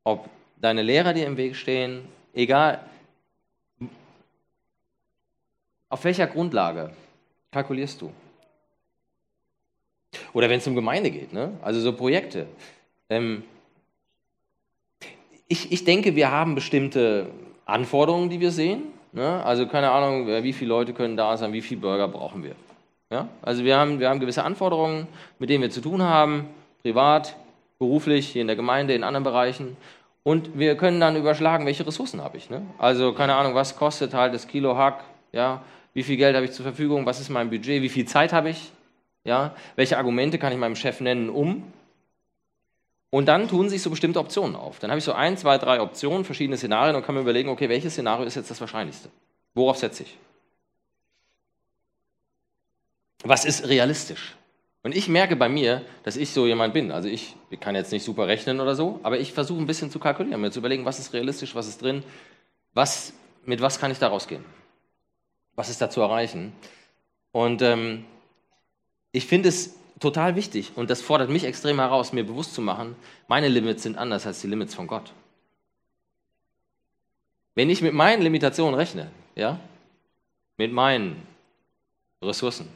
ob 0.02 0.30
deine 0.56 0.80
Lehrer 0.80 1.12
dir 1.12 1.26
im 1.26 1.36
Weg 1.36 1.54
stehen, 1.54 2.08
egal 2.32 2.82
auf 5.90 6.02
welcher 6.04 6.26
Grundlage 6.26 6.90
kalkulierst 7.50 8.00
du. 8.00 8.10
Oder 10.32 10.48
wenn 10.48 10.58
es 10.58 10.66
um 10.66 10.74
Gemeinde 10.74 11.10
geht, 11.10 11.34
ne? 11.34 11.52
also 11.60 11.80
so 11.80 11.92
Projekte. 11.92 12.46
Ähm 13.10 13.42
ich, 15.48 15.70
ich 15.72 15.84
denke, 15.84 16.16
wir 16.16 16.30
haben 16.30 16.54
bestimmte 16.54 17.26
Anforderungen, 17.66 18.30
die 18.30 18.40
wir 18.40 18.52
sehen. 18.52 18.84
Ne? 19.12 19.44
Also 19.44 19.66
keine 19.66 19.90
Ahnung, 19.90 20.26
wie 20.28 20.54
viele 20.54 20.70
Leute 20.70 20.94
können 20.94 21.18
da 21.18 21.36
sein, 21.36 21.52
wie 21.52 21.60
viele 21.60 21.82
Bürger 21.82 22.08
brauchen 22.08 22.42
wir. 22.42 22.54
Ja? 23.10 23.28
Also 23.42 23.64
wir 23.64 23.76
haben, 23.76 24.00
wir 24.00 24.08
haben 24.08 24.20
gewisse 24.20 24.44
Anforderungen, 24.44 25.08
mit 25.38 25.50
denen 25.50 25.60
wir 25.60 25.70
zu 25.70 25.82
tun 25.82 26.00
haben 26.00 26.48
privat, 26.82 27.36
beruflich, 27.78 28.28
hier 28.28 28.42
in 28.42 28.46
der 28.46 28.56
Gemeinde, 28.56 28.94
in 28.94 29.04
anderen 29.04 29.24
Bereichen. 29.24 29.76
Und 30.22 30.58
wir 30.58 30.76
können 30.76 31.00
dann 31.00 31.16
überschlagen, 31.16 31.66
welche 31.66 31.86
Ressourcen 31.86 32.22
habe 32.22 32.36
ich. 32.36 32.50
Ne? 32.50 32.62
Also 32.78 33.12
keine 33.12 33.34
Ahnung, 33.34 33.54
was 33.54 33.76
kostet 33.76 34.14
halt 34.14 34.34
das 34.34 34.46
Kilo 34.46 34.76
Hack, 34.76 35.04
ja? 35.32 35.62
wie 35.94 36.02
viel 36.02 36.16
Geld 36.16 36.36
habe 36.36 36.44
ich 36.44 36.52
zur 36.52 36.64
Verfügung, 36.64 37.06
was 37.06 37.20
ist 37.20 37.30
mein 37.30 37.50
Budget, 37.50 37.82
wie 37.82 37.88
viel 37.88 38.06
Zeit 38.06 38.32
habe 38.32 38.50
ich, 38.50 38.70
ja? 39.24 39.54
welche 39.76 39.96
Argumente 39.96 40.38
kann 40.38 40.52
ich 40.52 40.58
meinem 40.58 40.76
Chef 40.76 41.00
nennen, 41.00 41.30
um. 41.30 41.64
Und 43.08 43.26
dann 43.26 43.48
tun 43.48 43.68
sich 43.68 43.82
so 43.82 43.90
bestimmte 43.90 44.20
Optionen 44.20 44.54
auf. 44.54 44.78
Dann 44.78 44.90
habe 44.90 44.98
ich 44.98 45.04
so 45.04 45.12
ein, 45.12 45.36
zwei, 45.36 45.58
drei 45.58 45.80
Optionen, 45.80 46.24
verschiedene 46.24 46.56
Szenarien 46.56 46.94
und 46.94 47.04
kann 47.04 47.14
mir 47.14 47.22
überlegen, 47.22 47.48
okay, 47.48 47.68
welches 47.68 47.94
Szenario 47.94 48.24
ist 48.24 48.36
jetzt 48.36 48.50
das 48.50 48.60
wahrscheinlichste? 48.60 49.08
Worauf 49.54 49.78
setze 49.78 50.04
ich? 50.04 50.16
Was 53.24 53.44
ist 53.44 53.68
realistisch? 53.68 54.36
Und 54.82 54.96
ich 54.96 55.08
merke 55.08 55.36
bei 55.36 55.48
mir, 55.48 55.84
dass 56.04 56.16
ich 56.16 56.30
so 56.30 56.46
jemand 56.46 56.72
bin. 56.72 56.90
Also 56.90 57.08
ich 57.08 57.36
kann 57.60 57.74
jetzt 57.74 57.92
nicht 57.92 58.04
super 58.04 58.26
rechnen 58.26 58.60
oder 58.60 58.74
so, 58.74 58.98
aber 59.02 59.18
ich 59.18 59.32
versuche 59.32 59.60
ein 59.60 59.66
bisschen 59.66 59.90
zu 59.90 59.98
kalkulieren, 59.98 60.40
mir 60.40 60.50
zu 60.50 60.60
überlegen, 60.60 60.86
was 60.86 60.98
ist 60.98 61.12
realistisch, 61.12 61.54
was 61.54 61.68
ist 61.68 61.82
drin, 61.82 62.02
was, 62.72 63.12
mit 63.44 63.60
was 63.60 63.78
kann 63.78 63.90
ich 63.90 63.98
da 63.98 64.08
rausgehen, 64.08 64.44
was 65.54 65.68
ist 65.68 65.82
da 65.82 65.90
zu 65.90 66.00
erreichen. 66.00 66.52
Und 67.32 67.60
ähm, 67.60 68.06
ich 69.12 69.26
finde 69.26 69.50
es 69.50 69.74
total 69.98 70.34
wichtig 70.34 70.72
und 70.76 70.88
das 70.88 71.02
fordert 71.02 71.28
mich 71.28 71.44
extrem 71.44 71.78
heraus, 71.78 72.14
mir 72.14 72.24
bewusst 72.24 72.54
zu 72.54 72.62
machen, 72.62 72.96
meine 73.28 73.48
Limits 73.48 73.82
sind 73.82 73.98
anders 73.98 74.26
als 74.26 74.40
die 74.40 74.46
Limits 74.46 74.74
von 74.74 74.86
Gott. 74.86 75.12
Wenn 77.54 77.68
ich 77.68 77.82
mit 77.82 77.92
meinen 77.92 78.22
Limitationen 78.22 78.74
rechne, 78.74 79.10
ja, 79.34 79.60
mit 80.56 80.72
meinen 80.72 81.26
Ressourcen, 82.22 82.68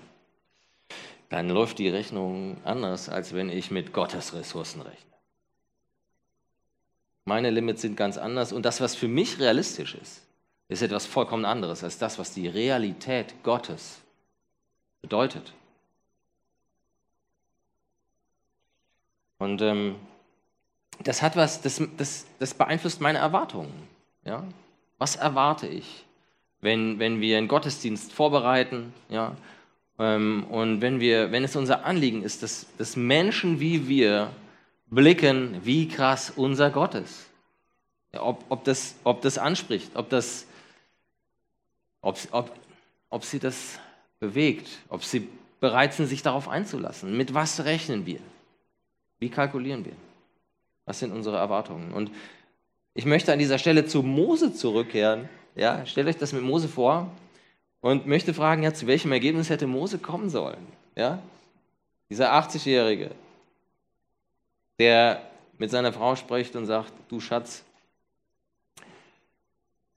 dann 1.35 1.49
läuft 1.49 1.81
die 1.81 1.89
Rechnung 1.89 2.59
anders, 2.63 3.09
als 3.09 3.35
wenn 3.35 3.51
ich 3.51 3.73
mit 3.73 3.93
Gottes 3.93 4.35
Ressourcen 4.35 4.83
rechne. 4.83 5.13
Meine 7.25 7.51
Limits 7.51 7.83
sind 7.83 7.97
ganz 7.97 8.19
anders 8.19 8.53
und 8.53 8.65
das, 8.65 8.81
was 8.81 8.95
für 8.95 9.09
mich 9.09 9.41
realistisch 9.41 9.97
ist, 9.97 10.23
ist 10.69 10.83
etwas 10.83 11.07
vollkommen 11.07 11.45
anderes 11.45 11.83
als 11.83 11.99
das, 11.99 12.21
was 12.21 12.35
die 12.35 12.47
Realität 12.47 13.35
Gottes 13.43 13.99
bedeutet. 15.03 15.53
Und 19.39 19.61
ähm, 19.61 19.97
das 21.03 21.21
hat 21.21 21.35
was, 21.35 21.61
das, 21.63 21.83
das, 21.97 22.27
das 22.39 22.55
beeinflusst 22.55 23.01
meine 23.01 23.19
Erwartungen. 23.19 23.73
Ja? 24.25 24.45
Was 24.99 25.17
erwarte 25.17 25.67
ich, 25.67 26.05
wenn, 26.61 27.01
wenn 27.01 27.21
wir 27.21 27.39
einen 27.39 27.49
Gottesdienst 27.49 28.13
vorbereiten? 28.13 28.95
Ja? 29.09 29.37
Ähm, 29.99 30.45
und 30.51 30.81
wenn, 30.81 31.01
wir, 31.01 31.31
wenn 31.33 31.45
es 31.45 31.57
unser 31.57 31.85
Anliegen 31.85 32.23
ist, 32.23 32.43
dass, 32.43 32.67
dass 32.79 32.97
Menschen 32.97 33.61
wie 33.61 33.89
wir 33.89 34.31
blicken, 34.87 35.61
wie 35.65 35.89
krass 35.89 36.33
unser 36.35 36.71
Gott 36.71 36.95
ist. 36.95 37.29
Ob, 38.13 38.45
ob, 38.49 38.65
das, 38.65 38.95
ob 39.03 39.23
das 39.23 39.39
anspricht, 39.39 39.91
ob, 39.95 40.09
das, 40.09 40.47
ob, 42.01 42.17
ob, 42.31 42.55
ob 43.11 43.25
sie 43.25 43.41
das 43.41 43.79
bewegt, 44.21 44.69
ob 44.89 45.03
sie 45.03 45.29
bereit 45.59 45.95
sind, 45.95 46.07
sich 46.07 46.23
darauf 46.23 46.49
einzulassen. 46.49 47.17
Mit 47.17 47.35
was 47.35 47.65
rechnen 47.65 48.07
wir? 48.07 48.21
Wie 49.19 49.31
kalkulieren 49.31 49.85
wir? 49.85 49.95
Was 50.85 51.01
sind 51.01 51.13
unsere 51.13 51.39
Erwartungen? 51.39 51.93
Und 51.93 52.11
ich 52.95 53.07
möchte 53.07 53.33
an 53.33 53.39
dieser 53.39 53.59
Stelle 53.59 53.87
zu 53.87 54.03
Mose 54.03 54.55
zurückkehren. 54.55 55.29
Ja, 55.57 55.85
stellt 55.87 56.07
euch 56.07 56.17
das 56.17 56.33
mit 56.33 56.43
Mose 56.43 56.69
vor 56.69 57.11
und 57.85 58.07
möchte 58.07 58.33
fragen, 58.33 58.63
ja, 58.63 58.73
zu 58.73 58.87
welchem 58.87 59.13
Ergebnis 59.13 59.51
hätte 59.51 59.67
Mose 59.67 59.99
kommen 59.99 60.31
sollen? 60.31 60.67
Ja? 60.97 61.23
Dieser 62.09 62.33
80-Jährige, 62.33 63.11
der 64.79 65.21
mit 65.59 65.71
seiner 65.71 65.93
Frau 65.93 66.17
spricht 66.17 66.57
und 66.57 66.65
sagt, 66.65 66.95
du 67.11 67.21
Schatz, 67.21 67.63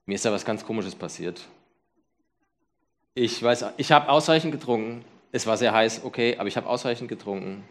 mir 0.04 0.16
ist 0.16 0.24
da 0.26 0.30
was 0.30 0.44
ganz 0.44 0.66
Komisches 0.66 0.94
passiert. 0.94 1.40
Ich 3.14 3.42
weiß, 3.42 3.64
ich 3.78 3.90
habe 3.90 4.10
ausreichend 4.10 4.52
getrunken. 4.52 5.02
Es 5.32 5.46
war 5.46 5.56
sehr 5.56 5.72
heiß, 5.72 6.04
okay, 6.04 6.36
aber 6.36 6.48
ich 6.48 6.58
habe 6.58 6.68
ausreichend 6.68 7.08
getrunken. 7.08 7.64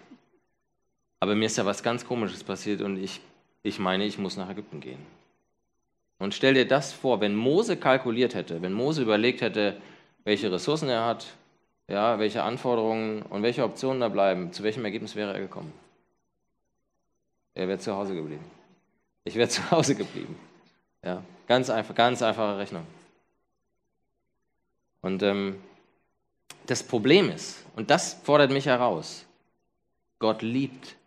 Aber 1.19 1.35
mir 1.35 1.45
ist 1.45 1.59
da 1.59 1.65
was 1.67 1.83
ganz 1.83 2.07
Komisches 2.07 2.43
passiert 2.43 2.81
und 2.81 2.97
ich, 2.97 3.21
ich 3.61 3.77
meine, 3.77 4.03
ich 4.03 4.17
muss 4.17 4.35
nach 4.35 4.49
Ägypten 4.49 4.79
gehen. 4.79 5.05
Und 6.17 6.33
stell 6.33 6.55
dir 6.55 6.67
das 6.67 6.91
vor, 6.91 7.21
wenn 7.21 7.35
Mose 7.35 7.77
kalkuliert 7.77 8.33
hätte, 8.33 8.63
wenn 8.63 8.73
Mose 8.73 9.03
überlegt 9.03 9.41
hätte, 9.41 9.79
welche 10.27 10.51
Ressourcen 10.51 10.89
er 10.89 11.05
hat, 11.05 11.25
ja, 11.87 12.19
welche 12.19 12.43
Anforderungen 12.43 13.21
und 13.21 13.43
welche 13.43 13.63
Optionen 13.63 14.01
da 14.01 14.09
bleiben, 14.09 14.51
zu 14.51 14.61
welchem 14.61 14.83
Ergebnis 14.83 15.15
wäre 15.15 15.31
er 15.31 15.39
gekommen? 15.39 15.71
Er 17.53 17.69
wäre 17.69 17.79
zu 17.79 17.95
Hause 17.95 18.13
geblieben. 18.13 18.43
Ich 19.23 19.35
wäre 19.35 19.47
zu 19.57 19.71
Hause 19.71 19.95
geblieben. 19.95 20.37
Ja, 21.01 21.23
ganz 21.47 21.69
einfach, 21.69 21.95
ganz 21.95 22.21
einfache 22.21 22.57
Rechnung. 22.57 22.85
Und 25.01 25.23
ähm, 25.23 25.61
das 26.65 26.83
Problem 26.83 27.31
ist, 27.31 27.63
und 27.77 27.89
das 27.89 28.15
fordert 28.15 28.51
mich 28.51 28.65
heraus, 28.65 29.25
Gott 30.19 30.41
liebt 30.41 30.97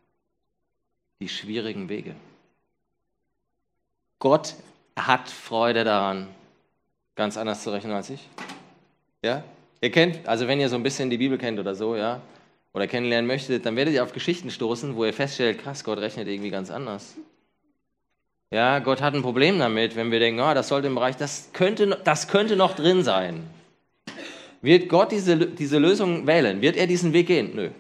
die 1.21 1.29
schwierigen 1.29 1.91
Wege. 1.91 2.15
Gott 4.19 4.55
hat 4.97 5.29
Freude 5.29 5.85
daran, 5.85 6.27
ganz 7.17 7.37
anders 7.37 7.63
zu 7.63 7.71
rechnen 7.71 7.93
als 7.93 8.09
ich. 8.09 8.27
Ja? 9.23 9.45
Ihr 9.81 9.91
kennt, 9.91 10.27
also 10.29 10.47
wenn 10.47 10.61
ihr 10.61 10.69
so 10.69 10.77
ein 10.77 10.83
bisschen 10.83 11.11
die 11.11 11.19
Bibel 11.19 11.39
kennt 11.39 11.59
oder 11.59 11.75
so, 11.75 11.97
ja, 11.97 12.21
oder 12.73 12.87
kennenlernen 12.87 13.27
möchtet, 13.27 13.67
dann 13.67 13.77
werdet 13.77 13.95
ihr 13.95 14.03
auf 14.03 14.13
Geschichten 14.13 14.51
stoßen, 14.51 14.95
wo 14.97 15.05
ihr 15.05 15.13
feststellt, 15.13 15.63
krass, 15.63 15.85
Gott 15.85 15.99
rechnet 15.99 16.29
irgendwie 16.29 16.51
ganz 16.51 16.71
anders. 16.71 17.17
Ja, 18.53 18.81
Gott 18.81 19.01
hat 19.01 19.15
ein 19.15 19.23
Problem 19.23 19.59
damit, 19.59 19.97
wenn 19.97 20.11
wir 20.11 20.19
denken, 20.19 20.41
oh, 20.41 20.55
das 20.55 20.69
sollte 20.69 20.89
im 20.89 20.95
Bereich, 20.95 21.17
das 21.17 21.51
könnte, 21.53 21.99
das 22.05 22.29
könnte 22.29 22.57
noch 22.57 22.75
drin 22.75 23.03
sein. 23.03 23.49
Wird 24.61 24.89
Gott 24.89 25.13
diese, 25.13 25.37
diese 25.37 25.79
Lösung 25.79 26.27
wählen? 26.27 26.61
Wird 26.61 26.77
er 26.77 26.87
diesen 26.87 27.13
Weg 27.13 27.29
gehen? 27.29 27.53
Nö. 27.55 27.71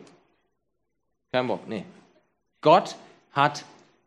Kein 1.32 1.46
Bock, 1.46 1.68
nee. 1.68 1.84
Gott 2.60 2.96
hat, 3.32 3.64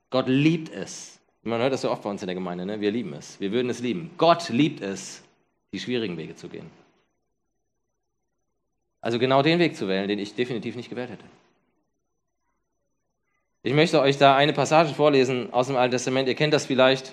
Gott 0.10 0.28
liebt 0.28 0.74
es. 0.74 1.20
Man 1.44 1.60
hört 1.60 1.74
das 1.74 1.82
so 1.82 1.92
oft 1.92 2.04
bei 2.04 2.10
uns 2.10 2.22
in 2.22 2.28
der 2.28 2.36
Gemeinde, 2.36 2.66
ne? 2.66 2.80
wir 2.80 2.92
lieben 2.92 3.14
es. 3.14 3.40
Wir 3.40 3.52
würden 3.52 3.70
es 3.70 3.80
lieben. 3.80 4.12
Gott 4.18 4.50
liebt 4.50 4.82
es, 4.82 5.22
die 5.74 5.80
schwierigen 5.80 6.18
Wege 6.18 6.36
zu 6.36 6.48
gehen. 6.48 6.70
Also 9.04 9.20
genau 9.20 9.42
den 9.42 9.60
Weg 9.60 9.76
zu 9.76 9.90
wählen, 9.90 10.08
den 10.08 10.18
ich 10.18 10.34
definitiv 10.34 10.78
nicht 10.78 10.90
gewählt 10.90 11.10
hätte. 11.10 11.26
Ich 13.62 13.74
möchte 13.74 14.00
euch 14.00 14.18
da 14.18 14.38
eine 14.38 14.54
Passage 14.54 14.94
vorlesen 14.94 15.52
aus 15.52 15.68
dem 15.68 15.76
Alten 15.76 15.92
Testament. 15.92 16.30
Ihr 16.30 16.36
kennt 16.36 16.54
das 16.54 16.66
vielleicht 16.66 17.12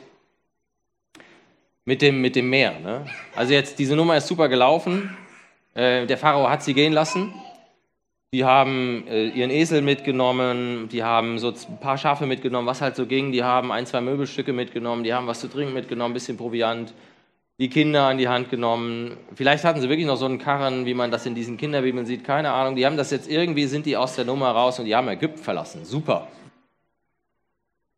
mit 1.84 2.00
dem, 2.00 2.20
mit 2.20 2.36
dem 2.36 2.48
Meer. 2.48 2.78
Ne? 2.78 3.06
Also 3.34 3.54
jetzt, 3.54 3.80
diese 3.80 3.96
Nummer 3.96 4.16
ist 4.16 4.28
super 4.28 4.48
gelaufen. 4.48 5.16
Äh, 5.74 6.06
der 6.06 6.16
Pharao 6.16 6.48
hat 6.48 6.62
sie 6.62 6.74
gehen 6.74 6.92
lassen. 6.92 7.34
Die 8.32 8.44
haben 8.44 9.08
äh, 9.08 9.26
ihren 9.26 9.50
Esel 9.50 9.82
mitgenommen, 9.82 10.88
die 10.92 11.02
haben 11.02 11.40
so 11.40 11.48
ein 11.48 11.80
paar 11.80 11.98
Schafe 11.98 12.26
mitgenommen, 12.26 12.68
was 12.68 12.80
halt 12.80 12.94
so 12.94 13.06
ging. 13.06 13.32
Die 13.32 13.42
haben 13.42 13.72
ein, 13.72 13.86
zwei 13.86 14.00
Möbelstücke 14.00 14.52
mitgenommen, 14.52 15.02
die 15.02 15.12
haben 15.12 15.26
was 15.26 15.40
zu 15.40 15.48
trinken 15.48 15.74
mitgenommen, 15.74 16.12
ein 16.12 16.14
bisschen 16.14 16.36
Proviant 16.36 16.94
die 17.60 17.68
Kinder 17.68 18.04
an 18.06 18.16
die 18.16 18.26
Hand 18.26 18.48
genommen. 18.48 19.18
Vielleicht 19.34 19.64
hatten 19.64 19.82
sie 19.82 19.90
wirklich 19.90 20.06
noch 20.06 20.16
so 20.16 20.24
einen 20.24 20.38
Karren, 20.38 20.86
wie 20.86 20.94
man 20.94 21.10
das 21.10 21.26
in 21.26 21.34
diesen 21.34 21.58
Kinderbibeln 21.58 22.06
sieht, 22.06 22.24
keine 22.24 22.52
Ahnung. 22.52 22.74
Die 22.74 22.86
haben 22.86 22.96
das 22.96 23.10
jetzt 23.10 23.30
irgendwie, 23.30 23.66
sind 23.66 23.84
die 23.84 23.98
aus 23.98 24.16
der 24.16 24.24
Nummer 24.24 24.50
raus 24.50 24.78
und 24.78 24.86
die 24.86 24.96
haben 24.96 25.08
Ägypten 25.08 25.42
verlassen. 25.42 25.84
Super. 25.84 26.28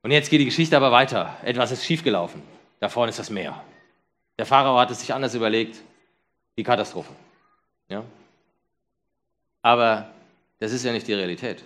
Und 0.02 0.10
jetzt 0.10 0.30
geht 0.30 0.40
die 0.40 0.46
Geschichte 0.46 0.76
aber 0.76 0.90
weiter. 0.90 1.36
Etwas 1.44 1.70
ist 1.70 1.84
schiefgelaufen. 1.84 2.42
Da 2.80 2.88
vorne 2.88 3.10
ist 3.10 3.20
das 3.20 3.30
Meer. 3.30 3.62
Der 4.36 4.46
Pharao 4.46 4.76
hat 4.80 4.90
es 4.90 4.98
sich 4.98 5.14
anders 5.14 5.36
überlegt. 5.36 5.80
Die 6.58 6.64
Katastrophe. 6.64 7.12
Ja? 7.88 8.02
Aber 9.62 10.10
das 10.58 10.72
ist 10.72 10.84
ja 10.84 10.90
nicht 10.90 11.06
die 11.06 11.14
Realität. 11.14 11.62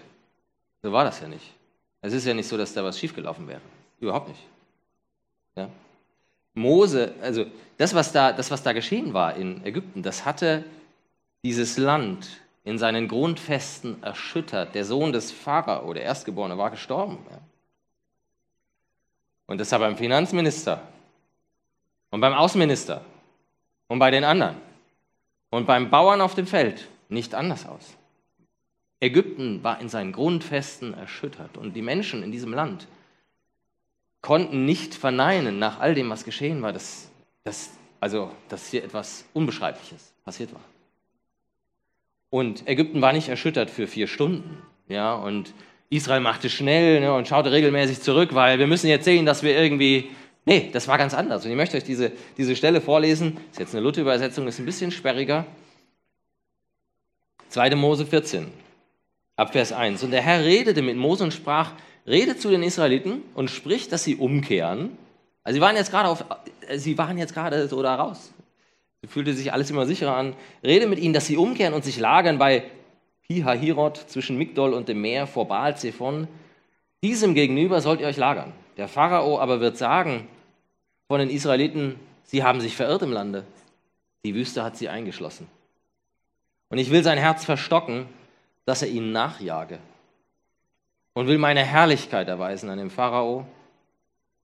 So 0.82 0.92
war 0.92 1.04
das 1.04 1.20
ja 1.20 1.28
nicht. 1.28 1.54
Es 2.02 2.12
ist 2.12 2.26
ja 2.26 2.34
nicht 2.34 2.46
so, 2.46 2.58
dass 2.58 2.74
da 2.74 2.84
was 2.84 2.98
schiefgelaufen 2.98 3.48
wäre. 3.48 3.62
Überhaupt 4.00 4.28
nicht. 4.28 4.42
Ja? 5.56 5.70
Mose, 6.56 7.14
also 7.22 7.46
das 7.76 7.94
was, 7.94 8.12
da, 8.12 8.32
das, 8.32 8.50
was 8.50 8.62
da 8.62 8.72
geschehen 8.72 9.12
war 9.14 9.36
in 9.36 9.64
Ägypten, 9.64 10.02
das 10.02 10.24
hatte 10.24 10.64
dieses 11.44 11.76
Land 11.76 12.40
in 12.64 12.78
seinen 12.78 13.06
Grundfesten 13.06 14.02
erschüttert. 14.02 14.74
Der 14.74 14.84
Sohn 14.84 15.12
des 15.12 15.30
Pharao, 15.30 15.92
der 15.92 16.02
Erstgeborene, 16.02 16.58
war 16.58 16.70
gestorben. 16.70 17.18
Und 19.46 19.58
das 19.60 19.68
sah 19.68 19.78
beim 19.78 19.96
Finanzminister 19.96 20.82
und 22.10 22.20
beim 22.20 22.32
Außenminister 22.32 23.04
und 23.86 23.98
bei 23.98 24.10
den 24.10 24.24
anderen 24.24 24.56
und 25.50 25.66
beim 25.66 25.90
Bauern 25.90 26.20
auf 26.20 26.34
dem 26.34 26.46
Feld 26.46 26.88
nicht 27.08 27.34
anders 27.34 27.66
aus. 27.66 27.96
Ägypten 28.98 29.62
war 29.62 29.80
in 29.80 29.90
seinen 29.90 30.12
Grundfesten 30.12 30.94
erschüttert 30.94 31.58
und 31.58 31.74
die 31.74 31.82
Menschen 31.82 32.22
in 32.22 32.32
diesem 32.32 32.54
Land 32.54 32.88
konnten 34.26 34.64
nicht 34.64 34.96
verneinen 34.96 35.60
nach 35.60 35.78
all 35.78 35.94
dem, 35.94 36.10
was 36.10 36.24
geschehen 36.24 36.60
war, 36.60 36.72
dass, 36.72 37.08
dass, 37.44 37.70
also, 38.00 38.32
dass 38.48 38.68
hier 38.68 38.82
etwas 38.82 39.24
Unbeschreibliches 39.34 40.12
passiert 40.24 40.52
war. 40.52 40.62
Und 42.30 42.66
Ägypten 42.66 43.00
war 43.00 43.12
nicht 43.12 43.28
erschüttert 43.28 43.70
für 43.70 43.86
vier 43.86 44.08
Stunden. 44.08 44.60
Ja, 44.88 45.14
und 45.14 45.54
Israel 45.90 46.18
machte 46.18 46.50
schnell 46.50 46.98
ne, 46.98 47.14
und 47.14 47.28
schaute 47.28 47.52
regelmäßig 47.52 48.00
zurück, 48.00 48.34
weil 48.34 48.58
wir 48.58 48.66
müssen 48.66 48.88
jetzt 48.88 49.04
sehen, 49.04 49.26
dass 49.26 49.44
wir 49.44 49.56
irgendwie. 49.56 50.10
Nee, 50.44 50.70
das 50.72 50.88
war 50.88 50.98
ganz 50.98 51.14
anders. 51.14 51.44
Und 51.44 51.52
ich 51.52 51.56
möchte 51.56 51.76
euch 51.76 51.84
diese, 51.84 52.10
diese 52.36 52.56
Stelle 52.56 52.80
vorlesen. 52.80 53.36
Ist 53.52 53.60
jetzt 53.60 53.76
eine 53.76 53.84
Luther-Übersetzung, 53.84 54.48
ist 54.48 54.58
ein 54.58 54.66
bisschen 54.66 54.90
sperriger. 54.90 55.46
2. 57.50 57.76
Mose 57.76 58.04
14, 58.04 58.48
ab 59.36 59.52
Vers 59.52 59.72
1. 59.72 60.02
Und 60.02 60.10
der 60.10 60.22
Herr 60.22 60.44
redete 60.44 60.82
mit 60.82 60.96
Mose 60.96 61.22
und 61.22 61.32
sprach: 61.32 61.74
redet 62.06 62.40
zu 62.40 62.50
den 62.50 62.62
Israeliten 62.62 63.22
und 63.34 63.50
spricht, 63.50 63.92
dass 63.92 64.04
sie 64.04 64.16
umkehren. 64.16 64.96
Also 65.42 65.56
sie 65.56 65.60
waren 65.60 65.76
jetzt 65.76 65.90
gerade 65.90 66.08
auf, 66.08 66.24
sie 66.74 66.98
waren 66.98 67.18
jetzt 67.18 67.34
gerade 67.34 67.68
so 67.68 67.82
da 67.82 67.96
raus. 67.96 68.32
Sie 69.02 69.08
fühlte 69.08 69.34
sich 69.34 69.52
alles 69.52 69.70
immer 69.70 69.86
sicherer 69.86 70.16
an. 70.16 70.34
Rede 70.64 70.86
mit 70.86 70.98
ihnen, 70.98 71.14
dass 71.14 71.26
sie 71.26 71.36
umkehren 71.36 71.74
und 71.74 71.84
sich 71.84 71.98
lagern 71.98 72.38
bei 72.38 72.64
Pihahirot 73.26 73.96
zwischen 74.08 74.38
Migdol 74.38 74.72
und 74.72 74.88
dem 74.88 75.00
Meer 75.00 75.26
vor 75.26 75.48
Baal 75.48 75.76
Zephon. 75.76 76.28
Diesem 77.02 77.34
gegenüber 77.34 77.80
sollt 77.80 78.00
ihr 78.00 78.06
euch 78.06 78.16
lagern. 78.16 78.52
Der 78.76 78.88
Pharao 78.88 79.38
aber 79.38 79.60
wird 79.60 79.76
sagen 79.76 80.28
von 81.08 81.20
den 81.20 81.30
Israeliten, 81.30 81.96
sie 82.24 82.42
haben 82.42 82.60
sich 82.60 82.74
verirrt 82.76 83.02
im 83.02 83.12
Lande. 83.12 83.44
Die 84.24 84.34
Wüste 84.34 84.64
hat 84.64 84.76
sie 84.76 84.88
eingeschlossen. 84.88 85.46
Und 86.68 86.78
ich 86.78 86.90
will 86.90 87.04
sein 87.04 87.18
Herz 87.18 87.44
verstocken, 87.44 88.06
dass 88.64 88.82
er 88.82 88.88
ihnen 88.88 89.12
nachjage 89.12 89.78
und 91.16 91.28
will 91.28 91.38
meine 91.38 91.64
Herrlichkeit 91.64 92.28
erweisen 92.28 92.68
an 92.68 92.76
dem 92.76 92.90
Pharao 92.90 93.46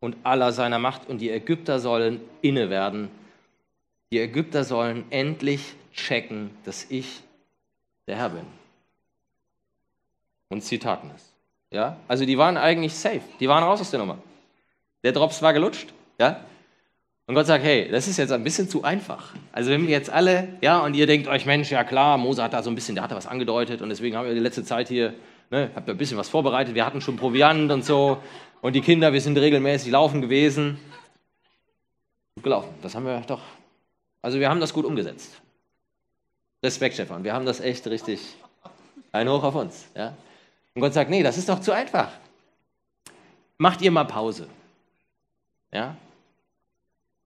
und 0.00 0.16
aller 0.22 0.52
seiner 0.52 0.78
Macht. 0.78 1.06
Und 1.06 1.18
die 1.18 1.28
Ägypter 1.28 1.78
sollen 1.78 2.22
inne 2.40 2.70
werden. 2.70 3.10
Die 4.10 4.18
Ägypter 4.18 4.64
sollen 4.64 5.04
endlich 5.10 5.74
checken, 5.92 6.48
dass 6.64 6.86
ich 6.88 7.20
der 8.06 8.16
Herr 8.16 8.30
bin. 8.30 8.46
Und 10.48 10.62
Zitaten 10.62 11.10
ist. 11.14 11.34
Ja? 11.70 11.98
Also 12.08 12.24
die 12.24 12.38
waren 12.38 12.56
eigentlich 12.56 12.94
safe. 12.94 13.20
Die 13.38 13.48
waren 13.50 13.62
raus 13.62 13.82
aus 13.82 13.90
der 13.90 14.00
Nummer. 14.00 14.16
Der 15.04 15.12
Drops 15.12 15.42
war 15.42 15.52
gelutscht. 15.52 15.92
Ja? 16.18 16.40
Und 17.26 17.34
Gott 17.34 17.48
sagt, 17.48 17.64
hey, 17.64 17.90
das 17.90 18.08
ist 18.08 18.16
jetzt 18.16 18.32
ein 18.32 18.44
bisschen 18.44 18.70
zu 18.70 18.82
einfach. 18.82 19.34
Also 19.52 19.70
wenn 19.70 19.82
wir 19.82 19.90
jetzt 19.90 20.08
alle, 20.08 20.56
ja, 20.62 20.78
und 20.78 20.94
ihr 20.94 21.06
denkt 21.06 21.28
euch, 21.28 21.44
Mensch, 21.44 21.70
ja 21.70 21.84
klar, 21.84 22.16
Mose 22.16 22.42
hat 22.42 22.54
da 22.54 22.62
so 22.62 22.70
ein 22.70 22.74
bisschen, 22.74 22.94
der 22.94 23.04
hat 23.04 23.10
da 23.10 23.16
was 23.16 23.26
angedeutet 23.26 23.82
und 23.82 23.90
deswegen 23.90 24.16
haben 24.16 24.26
wir 24.26 24.32
die 24.32 24.40
letzte 24.40 24.64
Zeit 24.64 24.88
hier 24.88 25.12
Ne, 25.52 25.70
habt 25.74 25.86
ein 25.86 25.98
bisschen 25.98 26.16
was 26.16 26.30
vorbereitet. 26.30 26.74
Wir 26.74 26.86
hatten 26.86 27.02
schon 27.02 27.18
Proviant 27.18 27.70
und 27.70 27.84
so. 27.84 28.22
Und 28.62 28.72
die 28.72 28.80
Kinder, 28.80 29.12
wir 29.12 29.20
sind 29.20 29.36
regelmäßig 29.36 29.92
laufen 29.92 30.22
gewesen. 30.22 30.80
Gut 32.34 32.44
gelaufen. 32.44 32.74
Das 32.80 32.94
haben 32.94 33.04
wir 33.04 33.20
doch. 33.20 33.42
Also 34.22 34.40
wir 34.40 34.48
haben 34.48 34.60
das 34.60 34.72
gut 34.72 34.86
umgesetzt. 34.86 35.42
Respekt, 36.62 36.94
Stefan. 36.94 37.22
Wir 37.22 37.34
haben 37.34 37.44
das 37.44 37.60
echt 37.60 37.86
richtig. 37.86 38.34
Ein 39.12 39.28
Hoch 39.28 39.44
auf 39.44 39.54
uns. 39.54 39.88
Ja? 39.94 40.16
Und 40.74 40.80
Gott 40.80 40.94
sagt, 40.94 41.10
nee, 41.10 41.22
das 41.22 41.36
ist 41.36 41.50
doch 41.50 41.60
zu 41.60 41.72
einfach. 41.72 42.10
Macht 43.58 43.82
ihr 43.82 43.90
mal 43.90 44.04
Pause. 44.04 44.48
Ja? 45.70 45.98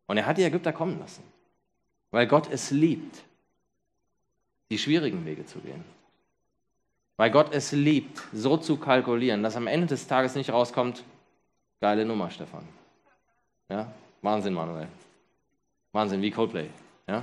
Und 0.08 0.16
er 0.16 0.26
hat 0.26 0.36
die 0.36 0.42
Ägypter 0.42 0.72
kommen 0.72 0.98
lassen. 0.98 1.22
Weil 2.10 2.26
Gott 2.26 2.48
es 2.50 2.72
liebt, 2.72 3.22
die 4.68 4.78
schwierigen 4.78 5.24
Wege 5.24 5.46
zu 5.46 5.60
gehen. 5.60 5.84
Weil 7.16 7.30
Gott 7.30 7.54
es 7.54 7.72
liebt, 7.72 8.22
so 8.32 8.56
zu 8.56 8.76
kalkulieren, 8.76 9.42
dass 9.42 9.56
am 9.56 9.66
Ende 9.66 9.86
des 9.86 10.06
Tages 10.06 10.34
nicht 10.34 10.50
rauskommt, 10.52 11.02
geile 11.80 12.04
Nummer, 12.04 12.30
Stefan. 12.30 12.66
Ja? 13.70 13.90
Wahnsinn, 14.22 14.52
Manuel. 14.52 14.88
Wahnsinn, 15.92 16.20
wie 16.20 16.30
Coldplay. 16.30 16.68
Ja? 17.08 17.22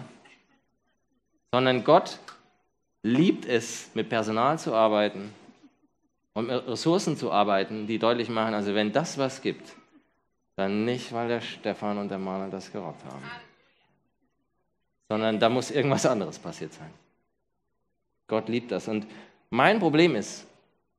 Sondern 1.51 1.84
Gott 1.84 2.17
liebt 3.03 3.45
es, 3.45 3.91
mit 3.93 4.10
Personal 4.10 4.58
zu 4.58 4.73
arbeiten 4.73 5.32
und 6.34 6.47
mit 6.47 6.67
Ressourcen 6.67 7.15
zu 7.15 7.32
arbeiten, 7.32 7.86
die 7.86 7.99
deutlich 7.99 8.29
machen, 8.29 8.56
also 8.56 8.73
wenn 8.73 8.91
das 8.91 9.17
was 9.19 9.41
gibt, 9.41 9.75
dann 10.56 10.86
nicht, 10.86 11.13
weil 11.13 11.27
der 11.27 11.41
Stefan 11.41 11.97
und 11.97 12.10
der 12.10 12.17
Manuel 12.17 12.49
das 12.49 12.71
gerockt 12.71 13.03
haben. 13.06 13.23
Sondern 15.10 15.39
da 15.39 15.49
muss 15.49 15.69
irgendwas 15.69 16.06
anderes 16.06 16.39
passiert 16.39 16.73
sein. 16.73 16.91
Gott 18.27 18.49
liebt 18.49 18.71
das. 18.71 18.88
Und 18.88 19.06
mein 19.54 19.80
Problem 19.80 20.16
ist, 20.16 20.48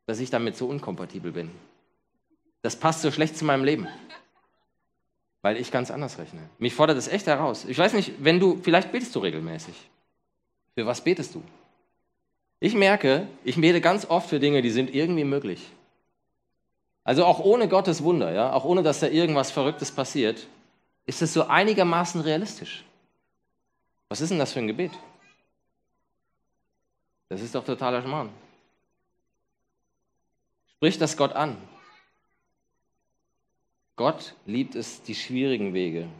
dass 0.07 0.21
ich 0.21 0.31
damit 0.31 0.57
so 0.57 0.69
unkompatibel 0.69 1.33
bin. 1.33 1.51
Das 2.63 2.77
passt 2.77 3.03
so 3.03 3.11
schlecht 3.11 3.37
zu 3.37 3.45
meinem 3.45 3.65
Leben, 3.65 3.89
weil 5.43 5.57
ich 5.57 5.73
ganz 5.73 5.91
anders 5.91 6.19
rechne. 6.19 6.41
Mich 6.59 6.73
fordert 6.73 6.97
das 6.97 7.09
echt 7.09 7.27
heraus. 7.27 7.65
Ich 7.65 7.77
weiß 7.77 7.95
nicht, 7.95 8.13
wenn 8.21 8.39
du, 8.39 8.61
vielleicht 8.63 8.93
betest 8.93 9.13
du 9.17 9.19
regelmäßig. 9.19 9.75
Für 10.77 10.87
was 10.87 11.01
betest 11.03 11.35
du? 11.35 11.43
Ich 12.61 12.75
merke, 12.75 13.27
ich 13.43 13.57
bete 13.57 13.81
ganz 13.81 14.09
oft 14.09 14.29
für 14.29 14.39
Dinge, 14.39 14.63
die 14.63 14.71
sind 14.71 14.95
irgendwie 14.95 15.25
möglich. 15.25 15.69
Also 17.03 17.25
auch 17.25 17.41
ohne 17.41 17.67
Gottes 17.67 18.05
Wunder, 18.05 18.33
ja, 18.33 18.53
auch 18.53 18.65
ohne 18.65 18.85
dass 18.85 19.01
da 19.01 19.09
irgendwas 19.09 19.51
Verrücktes 19.51 19.91
passiert, 19.91 20.47
ist 21.07 21.23
es 21.23 21.35
so 21.35 21.49
einigermaßen 21.49 22.21
realistisch. 22.21 22.85
Was 24.09 24.21
ist 24.21 24.31
denn 24.31 24.39
das 24.39 24.53
für 24.53 24.61
ein 24.61 24.69
Gebet? 24.69 24.93
Das 27.29 27.41
ist 27.41 27.53
doch 27.53 27.65
totaler 27.65 28.01
Schmarrn. 28.01 28.31
Sprich 30.85 30.99
das 30.99 31.17
Gott 31.17 31.33
an. 31.33 31.57
Gott 33.97 34.35
liebt 34.45 34.75
es, 34.75 35.03
die 35.03 35.15
schwierigen 35.15 35.73
Wege 35.73 36.11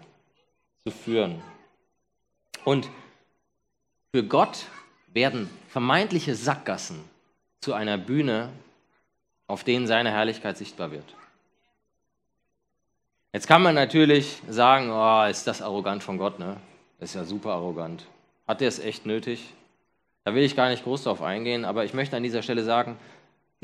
zu 0.87 0.91
führen. 0.91 1.43
Und 2.65 2.89
für 4.15 4.25
Gott 4.25 4.65
werden 5.13 5.51
vermeintliche 5.69 6.35
Sackgassen 6.35 7.05
zu 7.61 7.75
einer 7.75 7.99
Bühne, 7.99 8.55
auf 9.49 9.65
denen 9.65 9.87
seine 9.87 10.11
Herrlichkeit 10.11 10.57
sichtbar 10.57 10.91
wird. 10.93 11.15
Jetzt 13.35 13.47
kann 13.47 13.63
man 13.63 13.75
natürlich 13.75 14.41
sagen, 14.49 14.91
oh, 14.91 15.29
ist 15.29 15.47
das 15.47 15.61
arrogant 15.61 16.03
von 16.03 16.17
Gott, 16.17 16.39
ne? 16.39 16.57
Ist 17.01 17.15
ja 17.15 17.25
super 17.25 17.53
arrogant. 17.53 18.07
Hat 18.49 18.63
er 18.63 18.69
es 18.69 18.79
echt 18.79 19.05
nötig? 19.05 19.45
Da 20.25 20.35
will 20.35 20.43
ich 20.43 20.57
gar 20.57 20.71
nicht 20.71 20.85
groß 20.85 21.03
drauf 21.03 21.21
eingehen, 21.21 21.67
aber 21.67 21.85
ich 21.85 21.93
möchte 21.93 22.17
an 22.17 22.23
dieser 22.23 22.41
Stelle 22.41 22.65
sagen, 22.65 22.97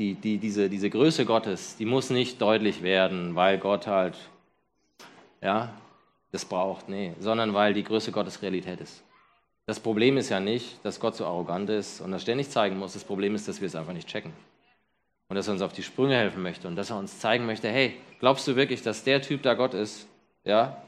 die, 0.01 0.15
die, 0.15 0.37
diese, 0.39 0.67
diese 0.67 0.89
Größe 0.89 1.25
Gottes, 1.25 1.75
die 1.77 1.85
muss 1.85 2.09
nicht 2.09 2.41
deutlich 2.41 2.81
werden, 2.81 3.35
weil 3.35 3.59
Gott 3.59 3.85
halt, 3.85 4.17
ja, 5.41 5.71
das 6.31 6.43
braucht, 6.43 6.89
nee, 6.89 7.13
sondern 7.19 7.53
weil 7.53 7.75
die 7.75 7.83
Größe 7.83 8.11
Gottes 8.11 8.41
Realität 8.41 8.81
ist. 8.81 9.03
Das 9.67 9.79
Problem 9.79 10.17
ist 10.17 10.29
ja 10.29 10.39
nicht, 10.39 10.83
dass 10.83 10.99
Gott 10.99 11.15
so 11.15 11.25
arrogant 11.25 11.69
ist 11.69 12.01
und 12.01 12.11
das 12.11 12.23
ständig 12.23 12.49
zeigen 12.49 12.79
muss. 12.79 12.93
Das 12.93 13.03
Problem 13.03 13.35
ist, 13.35 13.47
dass 13.47 13.61
wir 13.61 13.67
es 13.67 13.75
einfach 13.75 13.93
nicht 13.93 14.07
checken. 14.07 14.33
Und 15.29 15.35
dass 15.35 15.47
er 15.47 15.53
uns 15.53 15.61
auf 15.61 15.71
die 15.71 15.83
Sprünge 15.83 16.15
helfen 16.15 16.41
möchte 16.41 16.67
und 16.67 16.75
dass 16.75 16.89
er 16.89 16.97
uns 16.97 17.19
zeigen 17.19 17.45
möchte, 17.45 17.69
hey, 17.69 17.95
glaubst 18.19 18.47
du 18.47 18.55
wirklich, 18.55 18.81
dass 18.81 19.03
der 19.03 19.21
Typ 19.21 19.43
da 19.43 19.53
Gott 19.53 19.75
ist? 19.75 20.07
Ja, 20.43 20.81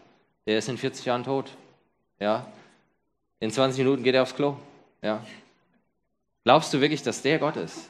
der 0.47 0.57
ist 0.57 0.69
in 0.69 0.77
40 0.79 1.05
Jahren 1.05 1.23
tot. 1.23 1.51
Ja, 2.19 2.47
in 3.39 3.51
20 3.51 3.77
Minuten 3.77 4.03
geht 4.03 4.15
er 4.15 4.23
aufs 4.23 4.35
Klo. 4.35 4.57
Ja. 5.03 5.23
Glaubst 6.43 6.73
du 6.73 6.81
wirklich, 6.81 7.03
dass 7.03 7.21
der 7.21 7.37
Gott 7.37 7.57
ist? 7.57 7.89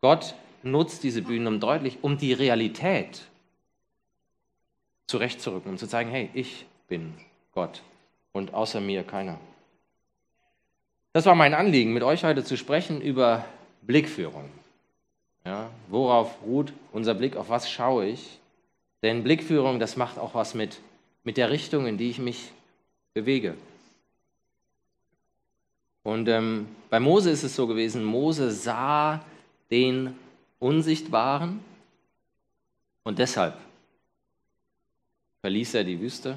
Gott 0.00 0.34
nutzt 0.62 1.02
diese 1.02 1.22
Bühnen, 1.22 1.46
um 1.46 1.60
deutlich, 1.60 1.98
um 2.02 2.18
die 2.18 2.32
Realität 2.32 3.22
zurechtzurücken, 5.06 5.70
um 5.72 5.78
zu 5.78 5.86
zeigen, 5.86 6.10
hey, 6.10 6.30
ich 6.34 6.66
bin 6.88 7.14
Gott 7.52 7.82
und 8.32 8.54
außer 8.54 8.80
mir 8.80 9.02
keiner. 9.02 9.38
Das 11.12 11.26
war 11.26 11.34
mein 11.34 11.54
Anliegen, 11.54 11.92
mit 11.92 12.02
euch 12.02 12.24
heute 12.24 12.44
zu 12.44 12.56
sprechen 12.56 13.00
über 13.00 13.44
Blickführung. 13.82 14.48
Ja, 15.44 15.70
worauf 15.88 16.42
ruht 16.42 16.72
unser 16.92 17.14
Blick, 17.14 17.36
auf 17.36 17.48
was 17.48 17.70
schaue 17.70 18.06
ich? 18.06 18.38
Denn 19.02 19.24
Blickführung, 19.24 19.80
das 19.80 19.96
macht 19.96 20.18
auch 20.18 20.34
was 20.34 20.54
mit, 20.54 20.78
mit 21.24 21.36
der 21.36 21.50
Richtung, 21.50 21.86
in 21.86 21.96
die 21.96 22.10
ich 22.10 22.18
mich 22.18 22.52
bewege. 23.14 23.54
Und 26.02 26.28
ähm, 26.28 26.68
bei 26.90 27.00
Mose 27.00 27.30
ist 27.30 27.42
es 27.42 27.56
so 27.56 27.66
gewesen, 27.66 28.04
Mose 28.04 28.50
sah 28.50 29.24
den 29.70 30.16
Unsichtbaren 30.58 31.60
und 33.02 33.18
deshalb 33.18 33.56
verließ 35.40 35.74
er 35.74 35.84
die 35.84 36.00
Wüste, 36.00 36.36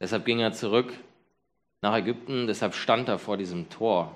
deshalb 0.00 0.24
ging 0.24 0.40
er 0.40 0.52
zurück 0.52 0.92
nach 1.82 1.96
Ägypten, 1.96 2.46
deshalb 2.46 2.74
stand 2.74 3.08
er 3.08 3.18
vor 3.18 3.36
diesem 3.36 3.68
Tor. 3.70 4.14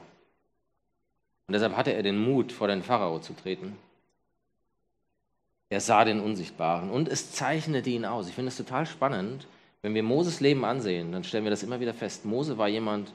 Und 1.47 1.53
deshalb 1.53 1.77
hatte 1.77 1.93
er 1.93 2.03
den 2.03 2.19
Mut, 2.19 2.53
vor 2.53 2.69
den 2.69 2.83
Pharao 2.83 3.19
zu 3.21 3.35
treten. 3.35 3.77
Er 5.69 5.81
sah 5.81 6.05
den 6.05 6.21
Unsichtbaren 6.21 6.91
und 6.91 7.09
es 7.09 7.33
zeichnete 7.33 7.91
ihn 7.91 8.05
aus. 8.05 8.29
Ich 8.29 8.35
finde 8.35 8.49
es 8.49 8.57
total 8.57 8.87
spannend. 8.87 9.47
Wenn 9.83 9.95
wir 9.95 10.03
Moses 10.03 10.41
Leben 10.41 10.65
ansehen, 10.65 11.13
dann 11.13 11.25
stellen 11.25 11.45
wir 11.45 11.51
das 11.51 11.63
immer 11.63 11.81
wieder 11.81 11.95
fest. 11.95 12.25
Mose 12.25 12.57
war 12.57 12.69
jemand, 12.69 13.13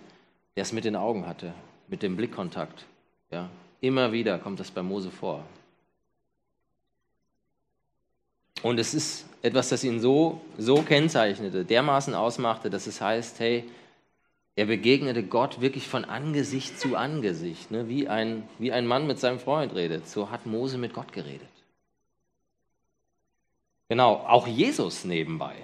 der 0.55 0.63
es 0.63 0.71
mit 0.71 0.85
den 0.85 0.95
Augen 0.95 1.25
hatte, 1.25 1.53
mit 1.87 2.03
dem 2.03 2.15
Blickkontakt. 2.15 2.85
Ja, 3.31 3.49
immer 3.81 4.11
wieder 4.11 4.39
kommt 4.39 4.59
das 4.59 4.71
bei 4.71 4.81
Mose 4.81 5.11
vor. 5.11 5.43
Und 8.61 8.79
es 8.79 8.93
ist 8.93 9.25
etwas, 9.41 9.69
das 9.69 9.83
ihn 9.83 9.99
so, 9.99 10.41
so 10.57 10.81
kennzeichnete, 10.81 11.63
dermaßen 11.63 12.13
ausmachte, 12.13 12.69
dass 12.69 12.87
es 12.87 12.99
heißt, 12.99 13.39
hey, 13.39 13.63
er 14.55 14.65
begegnete 14.65 15.23
Gott 15.23 15.61
wirklich 15.61 15.87
von 15.87 16.03
Angesicht 16.03 16.77
zu 16.79 16.97
Angesicht, 16.97 17.71
ne? 17.71 17.87
wie, 17.87 18.09
ein, 18.09 18.43
wie 18.57 18.73
ein 18.73 18.85
Mann 18.85 19.07
mit 19.07 19.19
seinem 19.19 19.39
Freund 19.39 19.73
redet. 19.73 20.09
So 20.09 20.31
hat 20.31 20.45
Mose 20.45 20.77
mit 20.77 20.93
Gott 20.93 21.13
geredet. 21.13 21.47
Genau, 23.87 24.15
auch 24.15 24.45
Jesus 24.47 25.05
nebenbei 25.05 25.55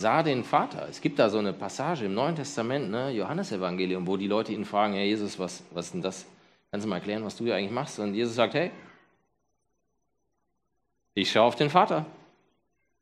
sah 0.00 0.22
den 0.22 0.44
Vater. 0.44 0.88
Es 0.88 1.00
gibt 1.00 1.18
da 1.18 1.28
so 1.28 1.38
eine 1.38 1.52
Passage 1.52 2.06
im 2.06 2.14
Neuen 2.14 2.34
Testament, 2.34 2.90
ne, 2.90 3.10
Johannesevangelium, 3.10 4.06
wo 4.06 4.16
die 4.16 4.26
Leute 4.26 4.52
ihn 4.52 4.64
fragen, 4.64 4.94
Herr 4.94 5.04
Jesus, 5.04 5.38
was, 5.38 5.62
was 5.72 5.86
ist 5.86 5.94
denn 5.94 6.02
das? 6.02 6.26
Kannst 6.70 6.84
du 6.84 6.88
mal 6.88 6.96
erklären, 6.96 7.24
was 7.24 7.36
du 7.36 7.44
hier 7.44 7.56
eigentlich 7.56 7.72
machst? 7.72 7.98
Und 7.98 8.14
Jesus 8.14 8.34
sagt, 8.34 8.54
hey, 8.54 8.70
ich 11.14 11.30
schaue 11.30 11.44
auf 11.44 11.56
den 11.56 11.70
Vater. 11.70 12.06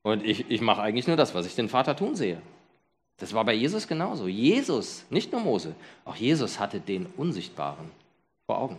Und 0.02 0.24
ich, 0.24 0.50
ich 0.50 0.60
mache 0.60 0.80
eigentlich 0.80 1.06
nur 1.06 1.16
das, 1.16 1.34
was 1.34 1.46
ich 1.46 1.54
den 1.54 1.68
Vater 1.68 1.94
tun 1.94 2.14
sehe. 2.16 2.40
Das 3.18 3.34
war 3.34 3.44
bei 3.44 3.52
Jesus 3.52 3.86
genauso. 3.86 4.28
Jesus, 4.28 5.04
nicht 5.10 5.32
nur 5.32 5.40
Mose, 5.40 5.74
auch 6.04 6.16
Jesus 6.16 6.58
hatte 6.58 6.80
den 6.80 7.06
Unsichtbaren 7.16 7.90
vor 8.46 8.58
Augen. 8.58 8.78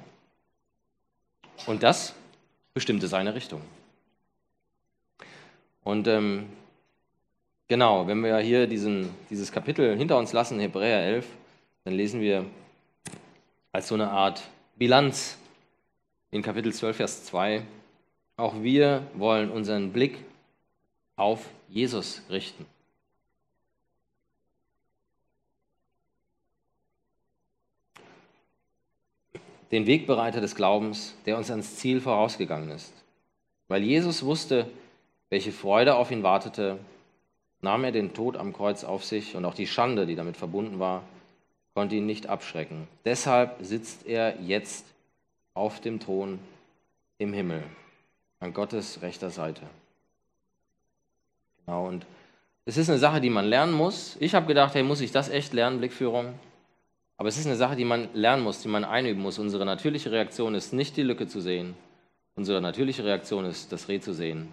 Und 1.68 1.84
das 1.84 2.16
bestimmte 2.74 3.08
seine 3.08 3.36
Richtung. 3.36 3.62
Und 5.84 6.08
ähm, 6.08 6.48
genau, 7.68 8.08
wenn 8.08 8.22
wir 8.22 8.38
hier 8.40 8.66
diesen, 8.66 9.10
dieses 9.30 9.52
Kapitel 9.52 9.98
hinter 9.98 10.18
uns 10.18 10.34
lassen, 10.34 10.60
Hebräer 10.60 11.04
11, 11.04 11.28
dann 11.84 11.94
lesen 11.94 12.22
wir 12.22 12.46
als 13.72 13.90
so 13.90 13.96
eine 13.96 14.10
Art 14.10 14.42
Bilanz 14.80 15.38
in 16.32 16.42
Kapitel 16.42 16.74
12, 16.74 16.98
Vers 16.98 17.26
2, 17.26 17.64
auch 18.38 18.64
wir 18.64 19.06
wollen 19.14 19.52
unseren 19.52 19.92
Blick 19.92 20.18
auf 21.18 21.46
Jesus 21.68 22.24
richten. 22.30 22.66
den 29.72 29.86
Wegbereiter 29.86 30.42
des 30.42 30.56
Glaubens, 30.56 31.16
der 31.26 31.38
uns 31.38 31.52
ans 31.52 31.76
Ziel 31.76 32.02
vorausgegangen 32.02 32.72
ist. 32.72 32.94
Weil 33.68 33.84
Jesus 33.84 34.24
wusste, 34.24 34.68
welche 35.30 35.52
Freude 35.52 35.96
auf 35.96 36.10
ihn 36.10 36.24
wartete, 36.24 36.80
nahm 37.62 37.84
er 37.84 37.92
den 37.92 38.14
Tod 38.14 38.36
am 38.36 38.54
Kreuz 38.54 38.84
auf 38.84 39.06
sich 39.06 39.36
und 39.36 39.46
auch 39.46 39.54
die 39.54 39.68
Schande, 39.68 40.08
die 40.08 40.16
damit 40.16 40.38
verbunden 40.38 40.80
war, 40.80 41.04
konnte 41.80 41.96
ihn 41.96 42.06
nicht 42.06 42.28
abschrecken. 42.28 42.90
Deshalb 43.06 43.56
sitzt 43.62 44.06
er 44.06 44.42
jetzt 44.42 44.86
auf 45.54 45.80
dem 45.80 46.02
Thron 46.02 46.38
im 47.20 47.32
Himmel, 47.32 47.64
an 48.42 48.54
Gottes 48.54 49.02
rechter 49.02 49.30
Seite. 49.30 49.62
Genau, 51.66 51.88
und 51.88 52.06
es 52.66 52.76
ist 52.76 52.90
eine 52.90 53.00
Sache, 53.00 53.22
die 53.22 53.30
man 53.30 53.46
lernen 53.46 53.72
muss. 53.72 54.18
Ich 54.20 54.36
habe 54.36 54.46
gedacht, 54.46 54.76
hey, 54.76 54.84
muss 54.84 55.00
ich 55.00 55.14
das 55.14 55.30
echt 55.30 55.54
lernen, 55.54 55.78
Blickführung? 55.78 56.34
Aber 57.16 57.30
es 57.30 57.38
ist 57.38 57.46
eine 57.46 57.56
Sache, 57.56 57.78
die 57.78 57.86
man 57.86 58.10
lernen 58.14 58.44
muss, 58.44 58.62
die 58.62 58.68
man 58.68 58.84
einüben 58.84 59.24
muss. 59.24 59.40
Unsere 59.40 59.66
natürliche 59.66 60.12
Reaktion 60.12 60.56
ist 60.56 60.74
nicht 60.74 60.98
die 60.98 61.04
Lücke 61.04 61.28
zu 61.28 61.40
sehen. 61.40 61.76
Unsere 62.36 62.60
natürliche 62.60 63.06
Reaktion 63.06 63.46
ist, 63.46 63.72
das 63.72 63.88
Reh 63.88 64.02
zu 64.02 64.14
sehen 64.14 64.50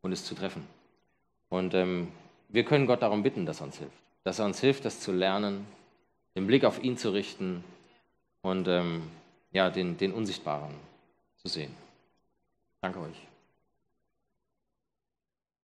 und 0.00 0.10
es 0.10 0.24
zu 0.24 0.34
treffen. 0.34 0.66
Und 1.48 1.74
ähm, 1.74 2.08
wir 2.48 2.64
können 2.64 2.88
Gott 2.88 3.02
darum 3.02 3.22
bitten, 3.22 3.46
dass 3.46 3.60
er 3.60 3.66
uns 3.66 3.78
hilft. 3.78 3.98
Dass 4.24 4.40
er 4.40 4.46
uns 4.46 4.58
hilft, 4.58 4.84
das 4.84 4.98
zu 4.98 5.12
lernen, 5.12 5.64
den 6.34 6.46
Blick 6.46 6.64
auf 6.64 6.82
ihn 6.82 6.96
zu 6.96 7.12
richten 7.12 7.64
und 8.42 8.68
ähm, 8.68 9.02
ja, 9.52 9.70
den, 9.70 9.96
den 9.96 10.12
Unsichtbaren 10.12 10.74
zu 11.36 11.48
sehen. 11.48 11.74
Danke 12.80 13.00
euch. 13.00 13.31